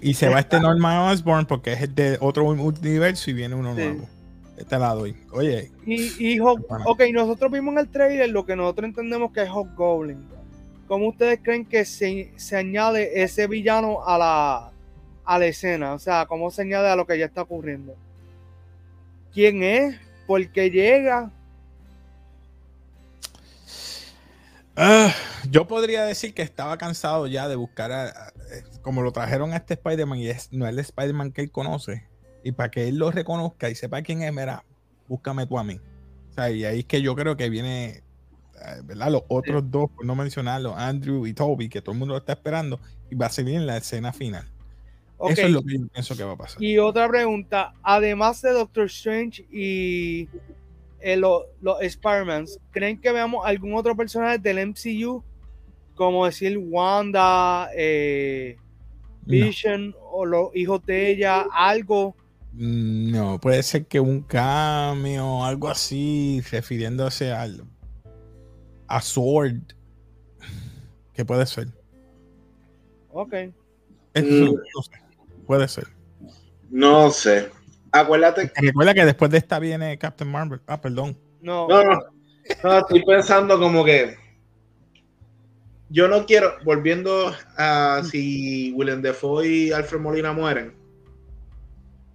[0.00, 3.82] Y se va este Norman Osborn porque es de otro universo y viene uno Sí.
[3.82, 4.08] nuevo.
[4.56, 5.06] Este lado.
[5.06, 6.58] y- Oye, Y, y Bueno.
[6.86, 10.24] ok, nosotros vimos en el trailer lo que nosotros entendemos que es Hobgoblin.
[10.92, 14.72] ¿Cómo ustedes creen que se, se añade ese villano a la,
[15.24, 15.94] a la escena?
[15.94, 17.96] O sea, ¿cómo se añade a lo que ya está ocurriendo?
[19.32, 19.98] ¿Quién es?
[20.26, 21.30] ¿Por qué llega?
[24.76, 25.14] ah,
[25.48, 29.56] yo podría decir que estaba cansado ya de buscar a, eh, como lo trajeron a
[29.56, 32.06] este Spider-Man y es, no es el Spider-Man que él conoce.
[32.44, 34.62] Y para que él lo reconozca y sepa quién es, mira,
[35.08, 35.80] búscame tú a mí.
[36.32, 38.02] O sea, y ahí es que yo creo que viene,
[38.84, 39.10] ¿verdad?
[39.10, 42.32] Los otros dos, por no mencionarlo, Andrew y Toby, que todo el mundo lo está
[42.32, 44.46] esperando, y va a salir en la escena final.
[45.28, 46.60] Eso es lo que yo pienso que va a pasar.
[46.62, 50.28] Y otra pregunta, además de Doctor Strange y
[51.00, 55.22] eh, lo- los Spider-Mans, ¿creen que veamos algún otro personaje del MCU?
[55.94, 58.56] Como decir Wanda, eh,
[59.26, 59.32] No.
[59.32, 62.16] Vision o los hijos de ella, algo.
[62.54, 67.62] Mm, No, puede ser que un cambio, algo así, refiriéndose al.
[68.96, 69.62] A Sword.
[71.14, 71.68] ¿Qué puede ser?
[73.10, 73.32] Ok.
[74.14, 74.54] Eso, Mm.
[74.74, 74.90] no sé.
[75.46, 75.86] Puede ser.
[76.70, 77.50] No sé.
[77.90, 78.52] Acuérdate.
[78.56, 80.60] Recuerda que después de esta viene Captain Marvel.
[80.66, 81.16] Ah, perdón.
[81.40, 81.68] No.
[81.68, 82.00] No, no.
[82.64, 84.16] No, estoy pensando como que.
[85.90, 86.52] Yo no quiero.
[86.64, 90.74] Volviendo a si Willem Dafoe y Alfred Molina mueren.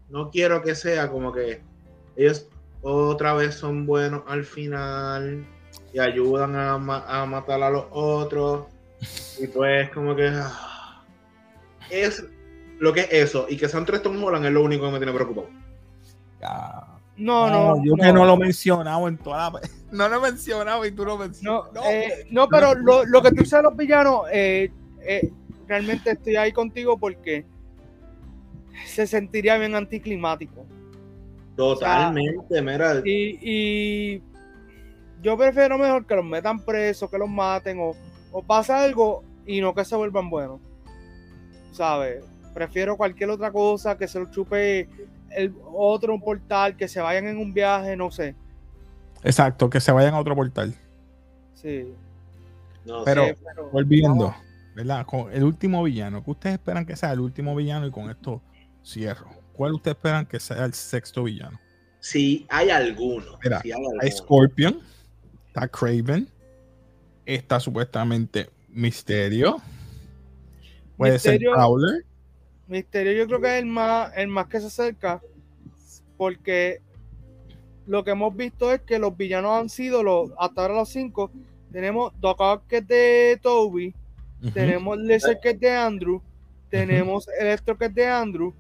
[0.10, 1.62] No quiero que sea como que
[2.16, 2.48] ellos
[2.82, 5.46] otra vez son buenos al final
[5.98, 8.68] y ayudan a, ma- a matar a los otros.
[9.42, 10.28] Y pues, como que.
[10.32, 11.04] ah,
[11.90, 12.24] Es
[12.80, 13.48] lo que es eso.
[13.50, 15.50] Y que sean tres Tom Holland es lo único que me tiene preocupado.
[16.44, 17.84] Ah, No, no.
[17.84, 19.60] yo que no lo he mencionado en toda la.
[19.92, 21.74] No lo he mencionado y tú lo No, mencionas.
[21.74, 24.70] No, eh, no, pero lo, lo que tú dices de los villanos, eh,
[25.02, 25.32] eh,
[25.66, 27.46] realmente estoy ahí contigo porque
[28.86, 30.66] se sentiría bien anticlimático.
[31.56, 33.02] Totalmente, mira.
[33.04, 33.40] Y,
[34.16, 34.22] y
[35.22, 37.94] yo prefiero mejor que los metan presos, que los maten o,
[38.32, 40.60] o pasa algo y no que se vuelvan buenos.
[41.72, 42.24] ¿Sabes?
[42.54, 44.90] Prefiero cualquier otra cosa, que se lo chupe
[45.32, 48.36] el otro portal, que se vayan en un viaje, no sé.
[49.24, 50.74] Exacto, que se vayan a otro portal.
[51.54, 51.94] Sí.
[52.86, 53.34] No Pero- sé.
[53.36, 54.36] Sí, pero- Volviendo,
[54.76, 55.06] ¿verdad?
[55.06, 56.24] Con el último villano.
[56.24, 57.86] ¿Qué ustedes esperan que sea el último villano?
[57.88, 58.42] Y con esto
[58.84, 59.28] cierro.
[59.54, 61.60] ¿Cuál ustedes esperan que sea el sexto villano?
[62.00, 63.38] Si hay alguno.
[63.44, 64.02] Mira, si hay Hay alguno.
[64.12, 64.80] Scorpion,
[65.58, 66.28] está Craven,
[67.26, 69.58] está supuestamente Misterio,
[70.98, 72.06] puede ser Prowler.
[72.68, 75.20] Misterio yo creo que es el más, el más que se acerca
[76.16, 76.80] porque
[77.88, 81.32] lo que hemos visto es que los villanos han sido los hasta ahora los cinco.
[81.72, 83.96] Tenemos Doc Ock que es de Toby,
[84.54, 86.22] tenemos Lizard que es de Andrew,
[86.70, 88.54] tenemos Electro que es de Andrew,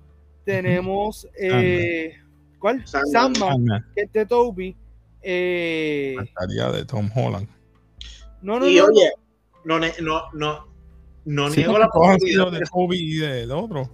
[0.43, 2.15] tenemos eh,
[2.57, 2.87] ¿cuál?
[2.87, 3.35] Sandman.
[3.35, 4.75] Sandman que es de Toby.
[5.29, 6.15] Eh,
[6.73, 7.49] de Tom Holland.
[8.41, 9.11] no, no, Y no, oye,
[9.65, 10.67] no, no, no,
[11.25, 12.49] no Sí, niego la posibilidad.
[12.51, 13.93] de Toby y del otro.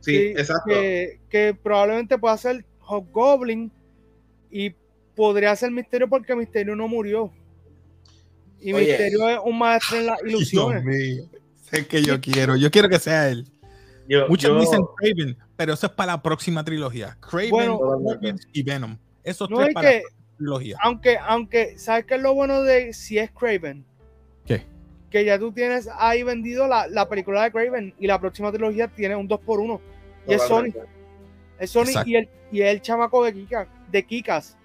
[0.00, 0.64] Sí, Sí, exacto.
[0.68, 3.72] que, que probablemente pueda ser Hobgoblin
[4.50, 4.74] y
[5.16, 7.32] podría ser Misterio porque Misterio no murió.
[8.60, 8.88] Y Oye.
[8.88, 10.84] Misterio es un maestro en las ilusiones.
[10.84, 12.56] Dios mío, sé que yo quiero.
[12.56, 13.46] Yo quiero que sea él.
[14.06, 17.16] Yo- Muchos yo- dicen Craven, pero eso es para la próxima trilogía.
[17.20, 17.80] Craven, Bueno,
[18.52, 18.98] y Venom.
[19.22, 20.76] Esos No tres es para que, la trilogía.
[20.82, 23.84] aunque, aunque, ¿sabes qué es lo bueno de si es Craven?
[24.46, 24.62] ¿Qué?
[25.10, 28.88] Que ya tú tienes ahí vendido la, la película de Craven y la próxima trilogía
[28.88, 29.80] tiene un 2x1.
[30.28, 30.72] Y es Sony.
[31.58, 32.10] Es Sony Exacto.
[32.10, 34.56] y el, y el chamaco de, Kika, de Kikas.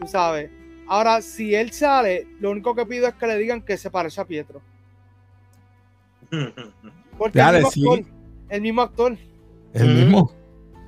[0.00, 0.50] Tú sabes.
[0.88, 4.20] Ahora, si él sale, lo único que pido es que le digan que se parece
[4.20, 4.60] a Pietro.
[7.18, 8.00] Porque Dale, el, mismo sí.
[8.00, 8.12] actor,
[8.50, 9.16] el mismo actor,
[9.74, 9.94] El Mm.
[9.96, 10.32] mismo.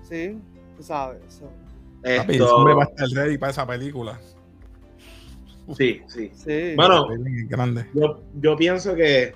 [0.08, 0.38] sí,
[0.76, 1.20] tú sabes.
[1.28, 1.50] so,
[2.02, 4.18] Papi, Esto- hombre va a estar ready para esa película.
[5.76, 6.32] Sí, sí.
[6.34, 6.74] sí.
[6.74, 7.06] Bueno,
[7.48, 7.86] grande.
[7.94, 9.34] yo, yo pienso que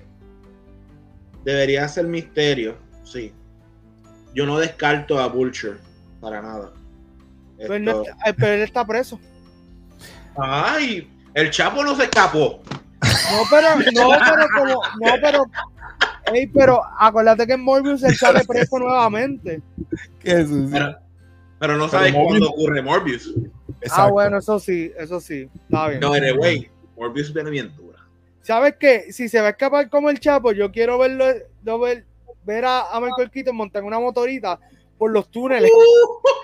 [1.43, 3.31] debería ser misterio, sí.
[4.33, 5.77] Yo no descarto a Vulture
[6.19, 6.73] para nada.
[7.57, 9.19] pero, él no está, pero él está preso.
[10.37, 12.61] Ay, el Chapo no se escapó.
[13.01, 15.45] No, pero, no, pero como, no, pero,
[16.33, 19.61] ey, pero acuérdate que en Morbius él sale preso nuevamente.
[20.19, 20.69] Qué sucio.
[20.71, 20.97] Pero,
[21.59, 23.33] pero no sabes cuándo ocurre Morbius.
[23.37, 24.13] Ah, Exacto.
[24.13, 25.99] bueno, eso sí, eso sí, está bien.
[25.99, 27.99] No, anyway, Morbius viene bien dura.
[28.41, 29.11] ¿Sabes qué?
[29.11, 31.25] Si se va a escapar como el Chapo, yo quiero verlo,
[31.63, 32.05] no ver,
[32.43, 34.59] ver a, a Michael Keaton montar una motorita
[34.97, 35.71] por los túneles.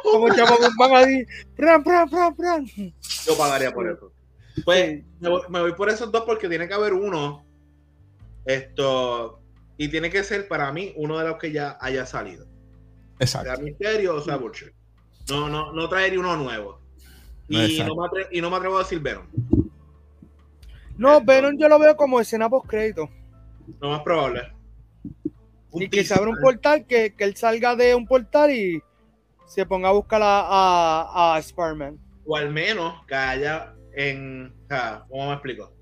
[0.03, 2.65] Como el Chapo van así, pran, pran, pran, pran.
[2.65, 4.11] Yo pagaría por eso.
[4.65, 7.45] Pues me voy, me voy por esos dos porque tiene que haber uno.
[8.45, 9.39] Esto.
[9.77, 12.45] Y tiene que ser para mí uno de los que ya haya salido.
[12.45, 13.61] Sea Exacto.
[13.61, 14.73] Misterio o sea Vulture.
[15.29, 16.79] No, no, no traería uno nuevo.
[17.47, 19.25] Y no, me atre- y no me atrevo a decir Venom.
[20.97, 23.09] No, Venom yo lo veo como escena post crédito.
[23.79, 24.51] Lo más probable.
[25.71, 28.81] Un Y que se abra un portal, que, que él salga de un portal y
[29.47, 31.97] se ponga a buscar a, a, a Spider-Man.
[32.25, 34.53] O al menos que haya en.
[34.65, 35.73] o sea, ¿Cómo me explico?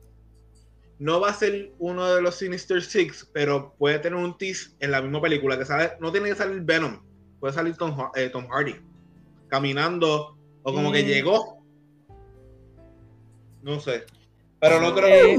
[0.99, 4.91] No va a ser uno de los Sinister Six, pero puede tener un tease en
[4.91, 5.57] la misma película.
[5.57, 6.99] que sale, No tiene que salir Venom.
[7.39, 8.75] Puede salir Tom, eh, Tom Hardy.
[9.49, 10.37] Caminando.
[10.63, 11.05] O como que Mm.
[11.07, 11.63] llegó.
[13.61, 14.03] No sé.
[14.59, 15.37] Pero no creo Eh,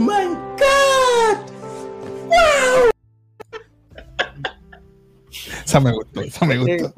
[5.65, 6.95] Esa me gustó, esa me gustó.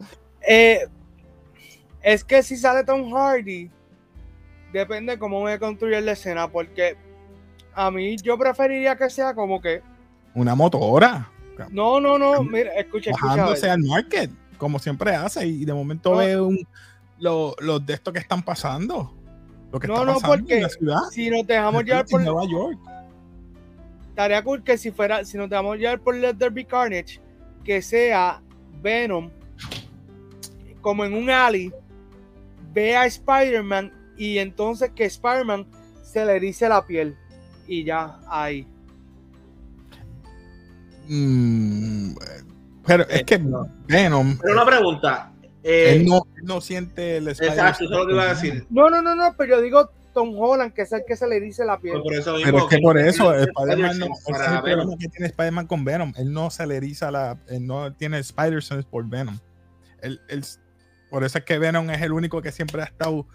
[0.49, 0.87] eh,
[2.03, 3.71] es que si sale Tom Hardy,
[4.73, 6.97] depende cómo voy a construir la escena, porque
[7.75, 9.83] a mí yo preferiría que sea como que.
[10.35, 11.29] Una motora.
[11.71, 13.27] No, no, no, mira, escucha, escucha.
[13.37, 16.17] bajándose al market, como siempre hace, y de momento No.
[16.17, 16.67] ve un,
[17.23, 19.15] lo- los de estos que están pasando.
[19.73, 21.01] Lo que No, está no, pasando porque en la ciudad.
[21.11, 22.21] Si nos dejamos llevar por.
[22.21, 22.79] en Nueva York.
[24.11, 27.21] estaría cool que si fuera, si nos dejamos llevar por Let There Be Carnage,
[27.65, 28.43] que sea
[28.83, 29.31] Venom
[30.83, 31.73] como en un alley,
[32.75, 35.67] ve a Spider-Man y entonces que Spider-Man
[36.03, 37.17] se le erice la piel
[37.67, 38.67] y ya ahí.
[41.09, 42.15] Mm,
[42.87, 43.39] pero es que
[43.87, 45.32] Venom, Pero una pregunta.
[45.65, 48.35] Eh, él no, él no siente el Spider- exacto, eso es lo que iba a
[48.35, 48.67] decir.
[48.71, 51.37] No, no, no, no, pero yo digo Tom Holland, que es el que se le
[51.37, 52.03] erice la piel.
[52.03, 54.45] Por eso mismo Pero es que por eso el Spider-Man no, Spider-Sense ese es para
[54.55, 54.99] el problema Venom.
[54.99, 56.13] que tiene Spider-Man con Venom.
[56.17, 59.39] Él no se le eriza la, él no tiene Spider-Sense por Venom.
[60.03, 60.45] Él, él-
[61.11, 63.27] por eso es que Venom es el único que siempre ha estado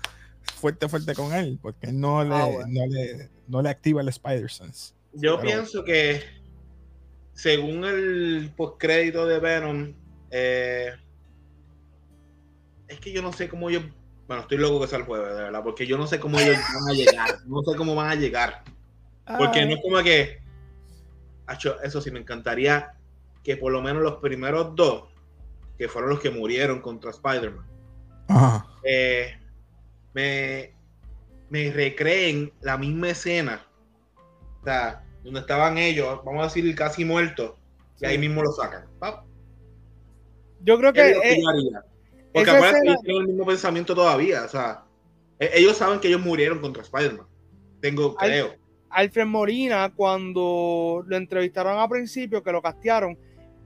[0.60, 2.68] fuerte, fuerte con él, porque él no le, Ah, bueno.
[2.70, 4.94] no le, no le activa el Spider-Sense.
[5.14, 6.22] Yo Pero- pienso que
[7.34, 9.94] según el postcrédito de Venom,
[10.32, 10.92] eh,
[12.88, 13.84] es que yo no sé cómo ellos.
[14.28, 16.58] Bueno, estoy loco que sea el jueves, de verdad, porque yo no sé cómo ellos
[16.58, 17.40] van a llegar.
[17.46, 18.64] No sé cómo van a llegar.
[19.38, 20.42] Porque no es como que.
[21.84, 22.94] Eso sí, me encantaría
[23.44, 25.06] que por lo menos los primeros dos,
[25.78, 27.66] que fueron los que murieron contra Spider-Man,
[28.84, 29.40] eh,
[30.14, 30.74] me,
[31.50, 33.66] me recreen la misma escena.
[34.62, 37.54] O sea, donde estaban ellos, vamos a decir, casi muertos,
[38.02, 38.86] y ahí mismo lo sacan.
[39.00, 39.24] ¡Pap!
[40.62, 41.86] Yo creo ¿Qué que es lo que eh, yo haría?
[42.34, 44.44] Porque escena- ellos tienen el mismo pensamiento todavía.
[44.46, 44.84] O sea,
[45.40, 47.26] e- ellos saben que ellos murieron contra Spider-Man.
[47.82, 48.56] Tengo, creo.
[48.90, 53.18] Alfred Molina, cuando lo entrevistaron al principio, que lo castearon,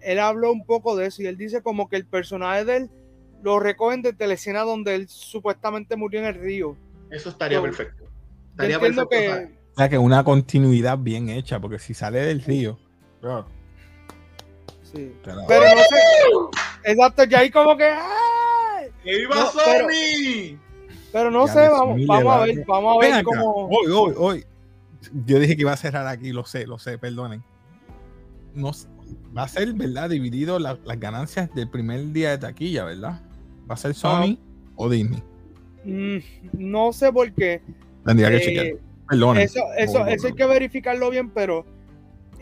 [0.01, 2.89] él habló un poco de eso y él dice como que el personaje de él
[3.43, 6.75] lo recogen desde la escena donde él supuestamente murió en el río.
[7.11, 8.05] Eso estaría perfecto.
[8.51, 9.47] Estaría entiendo perfecto.
[9.53, 9.61] que.
[9.73, 12.77] O sea que una continuidad bien hecha, porque si sale del río,
[13.21, 13.45] bro,
[14.83, 15.13] sí.
[15.23, 16.51] pero- Pero no sé.
[16.91, 17.85] Exacto, ya ahí como que.
[17.85, 17.99] ¡ay!
[19.03, 20.57] ¡Que viva No, Sony!
[21.11, 23.67] Pero no Ya sé, vamos, a ver, que- vamos a ver acá, cómo.
[23.67, 24.45] Hoy, hoy, hoy.
[25.25, 27.43] Yo dije que iba a cerrar aquí, lo sé, lo sé, perdonen.
[28.53, 28.71] No,
[29.35, 30.09] va a ser, ¿verdad?
[30.09, 33.21] Dividido la- las ganancias del primer día de taquilla, ¿verdad?
[33.69, 34.37] ¿Va a ser Sony
[34.75, 35.23] o Disney?
[35.83, 36.17] Mm,
[36.53, 37.61] no sé por qué.
[38.05, 38.67] Tendría que Eh, chequear.
[39.09, 39.43] Perdonen.
[39.43, 41.65] Eso, eso, eso hay que verificarlo bien, pero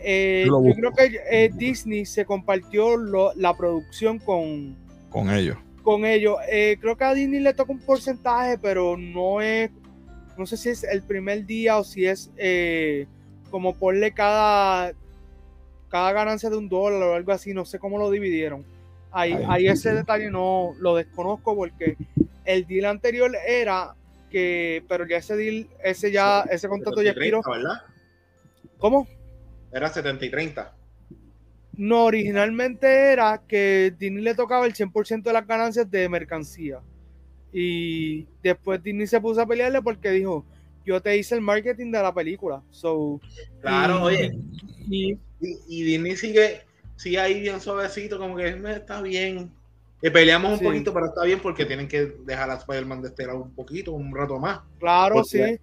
[0.02, 4.76] eh, Yo creo que eh, Disney se compartió lo- la producción con,
[5.10, 5.56] Con ellos.
[5.82, 6.36] Con ellos.
[6.50, 9.70] Eh, creo que a Disney le toca un porcentaje, pero no es,
[10.36, 13.06] no sé si es el primer día o si es eh,
[13.50, 14.92] como ponle cada,
[15.88, 18.64] cada ganancia de un dólar o algo así, no sé cómo lo dividieron.
[19.12, 21.96] Ahí, Ay, ahí sí, ese detalle no lo desconozco porque
[22.44, 23.94] el deal anterior era
[24.30, 27.40] que, pero ya ese deal, ese ya, ese contrato ya 70 y expiró.
[27.42, 27.82] 30, ¿verdad?
[28.78, 29.08] ¿Cómo?
[29.72, 30.74] Era 70 y 30.
[31.82, 36.80] No, originalmente era que Disney le tocaba el 100% de las ganancias de mercancía.
[37.54, 40.44] Y después Disney se puso a pelearle porque dijo,
[40.84, 42.62] yo te hice el marketing de la película.
[42.68, 43.18] So,
[43.62, 44.38] Claro, y- oye.
[44.90, 45.12] y
[45.42, 46.60] Y, y Disney sigue,
[46.96, 49.50] sigue ahí bien suavecito, como que "Me, está bien.
[50.02, 50.64] Y peleamos un Sí.
[50.66, 53.92] poquito, pero está bien porque tienen que dejar a Spider-Man de este lado un poquito,
[53.92, 54.60] un rato más.
[54.78, 55.60] claro, Porque- sí.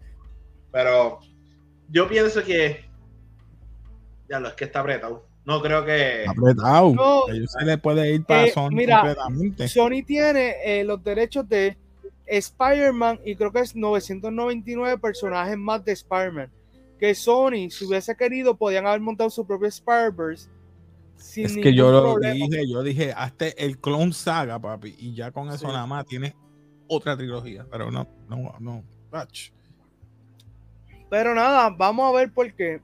[0.72, 1.20] Pero
[1.90, 2.86] yo pienso que.
[4.28, 5.27] Ya lo es que está apretado.
[5.48, 6.26] No creo que.
[6.28, 6.94] Apretado.
[6.94, 7.26] No.
[7.28, 9.68] A ellos se le puede ir para Eh, Sony mira, completamente.
[9.70, 11.78] Sony tiene eh, los derechos de
[12.26, 16.52] Spider-Man y creo que es 999 personajes más de Spider-Man.
[17.00, 20.50] Que Sony, si hubiese querido, podían haber montado su propio Spider-Verse.
[21.38, 22.34] Es que yo lo problema.
[22.36, 25.66] dije, yo dije, hazte el Clone Saga, papi, y ya con eso Sí.
[25.68, 26.34] nada más tienes
[26.88, 28.84] otra trilogía, pero no, no, no.
[31.10, 32.82] Pero nada, vamos a ver porque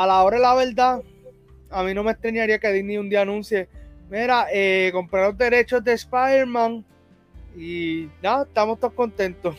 [0.00, 1.02] a la hora de la verdad,
[1.70, 3.68] a mí no me extrañaría que Disney un día anuncie,
[4.08, 6.84] mira, eh, compré los derechos de Spider-Man
[7.56, 9.56] y nada, estamos todos contentos.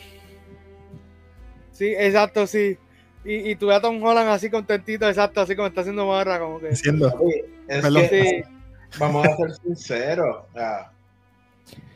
[1.72, 2.78] Sí, exacto, sí.
[3.22, 6.38] Y, y tú ves a Tom Holland así contentito, exacto, así como está haciendo barra,
[6.38, 6.68] como que...
[6.70, 10.36] Diciendo, Oye, es que Sí, vamos a ser sinceros.
[10.48, 10.90] o sea,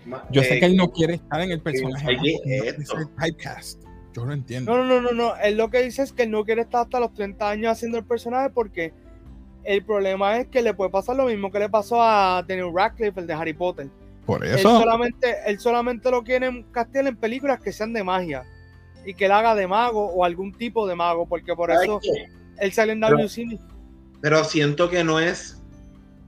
[0.04, 2.14] ma- yo sé eh, que él no quiere estar en el personaje.
[2.18, 2.98] quiere esto.
[2.98, 3.83] ser typecast.
[4.14, 4.76] Yo lo entiendo.
[4.76, 5.36] No, no, no, no, no.
[5.36, 7.98] Él lo que dice es que él no quiere estar hasta los 30 años haciendo
[7.98, 8.92] el personaje porque
[9.64, 13.20] el problema es que le puede pasar lo mismo que le pasó a Daniel Radcliffe,
[13.20, 13.88] el de Harry Potter.
[14.26, 18.44] Por Él eso, solamente, él solamente lo quiere castear en películas que sean de magia
[19.04, 22.00] y que él haga de mago o algún tipo de mago, porque por ¿sabes eso
[22.00, 22.26] qué?
[22.58, 23.18] él sale en Pero-.
[24.20, 25.62] Pero siento que no es.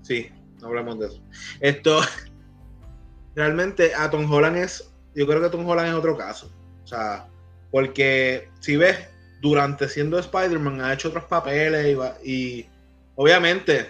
[0.03, 0.29] Sí,
[0.61, 1.23] no hablemos de eso.
[1.61, 2.01] Esto.
[3.35, 4.93] Realmente a Tom Holland es.
[5.15, 6.51] Yo creo que Tom Holland es otro caso.
[6.85, 7.27] O sea,
[7.71, 8.99] porque si ves,
[9.41, 12.67] durante siendo Spider-Man ha hecho otros papeles y, va- y
[13.15, 13.87] obviamente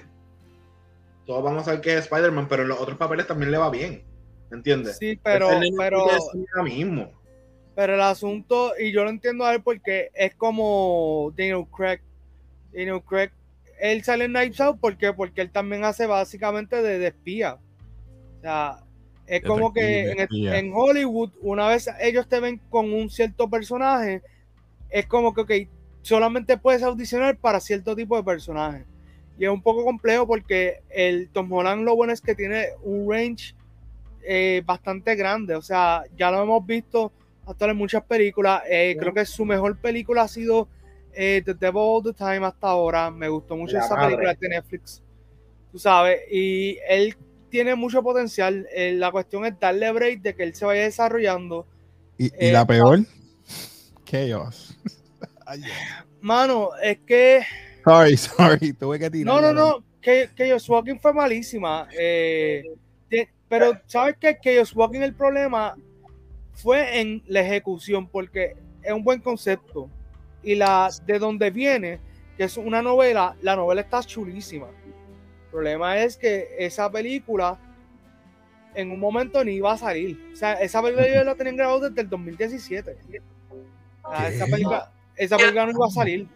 [1.24, 3.70] todos vamos a saber que es Spider-Man, pero en los otros papeles también le va
[3.70, 4.03] bien.
[4.51, 4.97] ¿Me entiendes?
[4.99, 7.12] Sí, pero, Este pero, ahora mismo.
[7.74, 12.01] pero el asunto, y yo lo entiendo a él porque es como Daniel Craig.
[12.72, 13.31] Daniel Craig,
[13.81, 15.12] él sale en Knives Out, ¿por qué?
[15.12, 17.55] Porque él también hace básicamente de, de espía.
[18.39, 18.79] O sea,
[19.27, 24.22] es como que en, Hollywood, una vez ellos te ven con un cierto personaje,
[24.89, 25.53] es como que, ok,
[26.03, 28.85] solamente puedes audicionar para cierto tipo de personaje.
[29.39, 33.11] Y es un poco complejo porque el Tom Holland lo bueno es que tiene un
[33.11, 33.55] range
[34.24, 35.55] eh, bastante grande.
[35.57, 37.12] O sea, ya lo hemos visto
[37.47, 38.62] actuar en muchas películas.
[38.70, 40.68] Eh, Creo que su mejor película ha sido
[41.12, 43.11] eh, The Devil All the Time hasta ahora.
[43.11, 44.16] Me gustó mucho La esa madre.
[44.16, 45.03] película de Netflix.
[45.72, 47.16] Tú sabes, y él
[47.51, 48.67] tiene mucho potencial.
[48.75, 51.67] Eh, la cuestión es darle break de que él se vaya desarrollando.
[52.19, 53.01] Y, y Eh, la peor,
[54.05, 54.77] Chaos.
[55.47, 55.63] Ay.
[56.21, 57.43] Mano, es que.
[57.85, 59.35] sorry, sorry, tuve que tirar.
[59.35, 59.85] No, no, no.
[60.01, 61.89] Que, que Josh Walking fue malísima.
[61.99, 62.63] eh,
[63.11, 64.37] de- pero, ¿sabes qué?
[64.41, 65.77] Que Josh Walking el problema
[66.55, 69.89] fue en la ejecución, porque es un buen concepto.
[70.43, 71.99] Y la de donde viene,
[72.37, 74.69] que es una novela, la novela está chulísima.
[75.57, 77.59] El problema es que esa película
[78.75, 80.21] en un momento ni iba a salir.
[80.31, 82.99] O sea, esa película yo la tenían grabada desde el 2017.
[84.03, 86.29] O sea, esa película, esa película no iba a salir.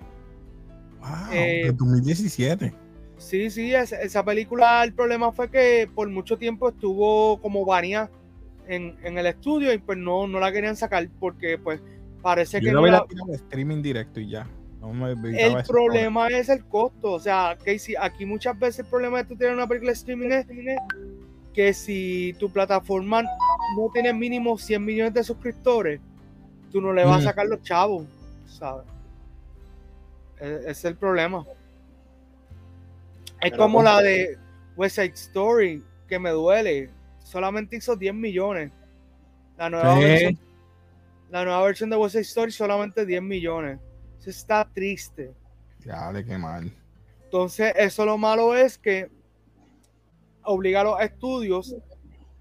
[1.00, 2.72] Wow, eh, de 2017.
[3.18, 8.08] Sí, sí, esa, esa película, el problema fue que por mucho tiempo estuvo como varia
[8.68, 11.82] en, en el estudio y pues no, no la querían sacar porque pues
[12.22, 14.48] parece que Yo no lo la- tirado streaming directo y ya.
[14.80, 17.12] No me evitaba el problema es el costo.
[17.12, 19.98] O sea, que si aquí muchas veces el problema de tú tener una película de
[19.98, 20.46] streaming es
[21.52, 26.00] que si tu plataforma no tiene mínimo 100 millones de suscriptores,
[26.72, 27.20] tú no le vas Mm.
[27.20, 28.06] a sacar los chavos,
[28.46, 28.86] ¿sabes?
[30.40, 31.44] E- Ese es el problema.
[33.42, 34.38] Es Pero como la de
[34.76, 36.90] West Side Story, que me duele.
[37.22, 38.70] Solamente hizo 10 millones.
[39.58, 40.38] La nueva, versión,
[41.30, 43.78] la nueva versión de West Side Story solamente 10 millones.
[44.20, 45.32] Eso está triste.
[45.84, 46.70] Ya, de qué mal.
[47.24, 49.10] Entonces, eso lo malo es que
[50.42, 51.74] obliga a los estudios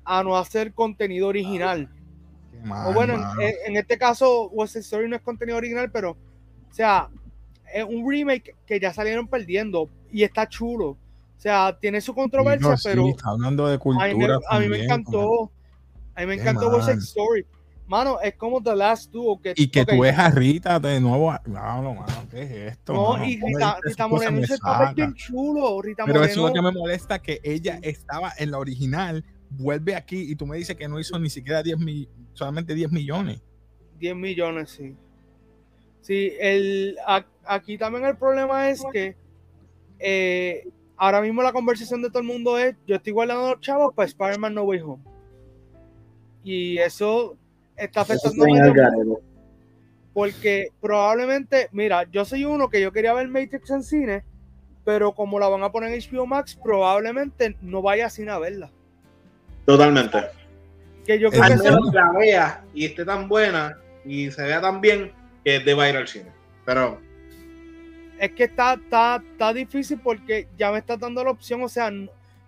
[0.03, 1.89] a no hacer contenido original.
[2.51, 2.89] Qué mal.
[2.89, 7.07] o bueno, en, este caso, West Story no es contenido original, pero, o sea,
[7.73, 10.89] es un remake que ya salieron perdiendo y está chulo.
[10.89, 14.39] O sea, tiene su controversia, Digo, sí, pero está hablando de a mí, me, cultura.
[14.49, 15.11] a mí me encantó.
[15.11, 15.51] como-
[16.15, 16.89] A mí me encantó West.
[16.89, 17.45] Story.
[17.89, 19.41] Mano, es como The Last Duo.
[19.41, 21.33] Que, Y que tú ves a Rita de nuevo.
[21.47, 22.93] No, no, mano, ¿qué es esto?
[22.93, 23.25] No, mano?
[23.25, 24.93] y Rita, Rita Moreno hizo el papel saca.
[24.93, 25.81] bien chulo.
[25.81, 26.53] Rita Pero eso es lo Moreno.
[26.53, 30.75] que me molesta, que ella estaba en la original, vuelve aquí y tú me dices
[30.75, 33.41] que no hizo ni siquiera 10 mil, solamente 10 millones.
[33.97, 34.95] 10 millones, sí.
[36.01, 36.95] Sí, el,
[37.43, 39.17] aquí también el problema es que
[39.97, 43.95] eh, ahora mismo la conversación de todo el mundo es, yo estoy guardando los chavos
[43.95, 45.03] para Spider-Man No Way Home.
[46.43, 47.35] Y eso
[47.79, 49.19] está afectando a
[50.13, 54.23] porque probablemente, mira, yo soy uno que yo quería ver Matrix en cine,
[54.83, 58.71] pero como la van a poner en HBO Max, probablemente no vaya sin a verla.
[59.65, 60.17] Totalmente.
[61.05, 64.31] Que yo creo Es que Al eso- menos la vea y esté tan buena y
[64.31, 65.11] se vea tan bien
[65.45, 66.31] que deba ir al cine.
[66.65, 66.99] Pero
[68.19, 71.89] es que está, está, está difícil porque ya me estás dando la opción, o sea,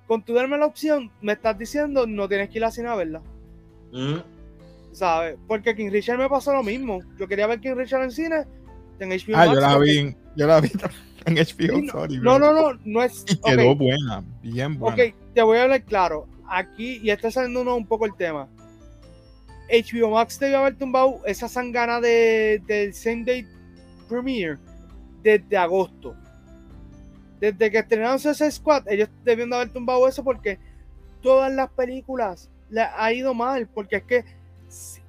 [0.07, 2.95] con tu darme la opción, me estás diciendo no tienes que ir a cine a
[2.95, 3.21] verla,
[3.93, 4.17] mm,
[4.93, 5.37] ¿sabes?
[5.47, 6.99] Porque King Richard me pasó lo mismo.
[7.17, 8.45] Yo quería ver King Richard en cine,
[8.99, 10.71] en HBO Ah, Max, yo la vi, en- yo la vi
[11.25, 13.23] en HBO, no, sorry, No, no, no, no es.
[13.27, 14.95] Y quedó buena, bien buena.
[15.03, 16.27] ok, te voy a hablar claro.
[16.49, 18.47] Aquí, y está saliendo un poco el tema.
[19.69, 23.47] HBO Max debió haber tumbado esa sangana de, del Same Day
[24.09, 24.57] Premiere
[25.23, 26.13] desde agosto.
[27.39, 30.59] Desde que estrenaron Suicide Squad, ellos debieron de haber tumbado eso porque
[31.21, 33.67] todas las películas le ha ido mal.
[33.73, 34.25] Porque es que,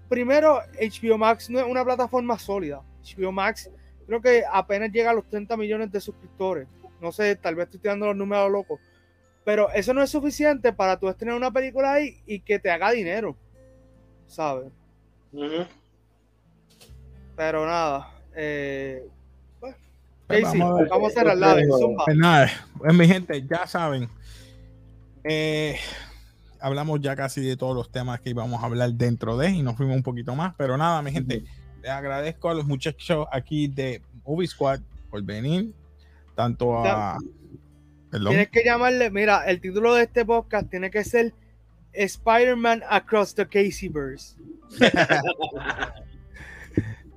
[0.08, 2.82] primero, HBO Max no es una plataforma sólida.
[3.02, 3.70] HBO Max
[4.06, 6.68] creo que apenas llega a los 30 millones de suscriptores.
[7.00, 8.78] No sé, tal vez estoy tirando los números a lo loco.
[9.44, 12.92] Pero eso no es suficiente para tú estrenar una película ahí y que te haga
[12.92, 13.36] dinero.
[14.28, 14.70] ¿Sabes?
[17.36, 18.12] Pero nada.
[18.36, 19.02] Eh,
[19.60, 19.74] pues,
[20.28, 20.88] Pues Casey, vamos a ver.
[20.90, 22.04] vamos a cerrar la de Zumba.
[22.04, 24.08] Pues nada, pues mi gente, ya saben.
[25.24, 25.76] eh,
[26.62, 29.76] hablamos ya casi de todos los temas que íbamos a hablar dentro de y nos
[29.76, 30.54] fuimos un poquito más.
[30.56, 31.44] Pero nada, mi gente,
[31.82, 35.72] les agradezco a los muchachos aquí de Movie Squad por venir.
[36.34, 37.18] Tanto a.
[38.10, 38.28] Perdón.
[38.30, 41.34] Tienes que llamarle, mira, el título de este podcast tiene que ser
[41.92, 44.36] Spider-Man Across the Caseyverse.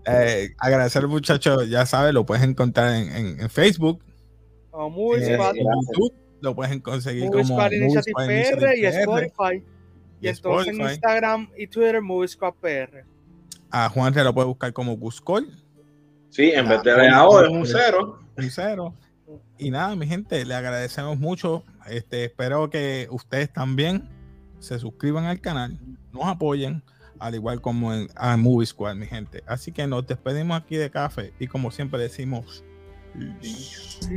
[0.08, 4.04] Eh, agradecer al muchacho, ya sabes, lo puedes encontrar en, en- en Facebook,
[4.70, 6.14] O Movie eh, en YouTube,
[6.46, 9.64] lo puedes conseguir Movie como Squad Movie Initiative Squad PR Initiative y Spotify.
[10.22, 10.91] Y y entonces en.
[10.93, 13.04] Instagram y Twitter, Movie Squad PR.
[13.72, 15.50] A Juan se lo puede buscar como Guscol,
[16.30, 18.20] Sí, en Ah, vez de AO es un cero.
[18.38, 18.93] un cero.
[19.58, 21.64] Y nada, mi gente, le agradecemos mucho.
[21.88, 24.10] Este, espero que ustedes también
[24.60, 25.80] se suscriban al canal,
[26.12, 26.84] nos apoyen,
[27.20, 29.43] al igual como en a Movie Squad, mi gente.
[29.48, 32.64] Así que nos despedimos aquí de café y como siempre decimos.
[33.41, 34.16] Sí.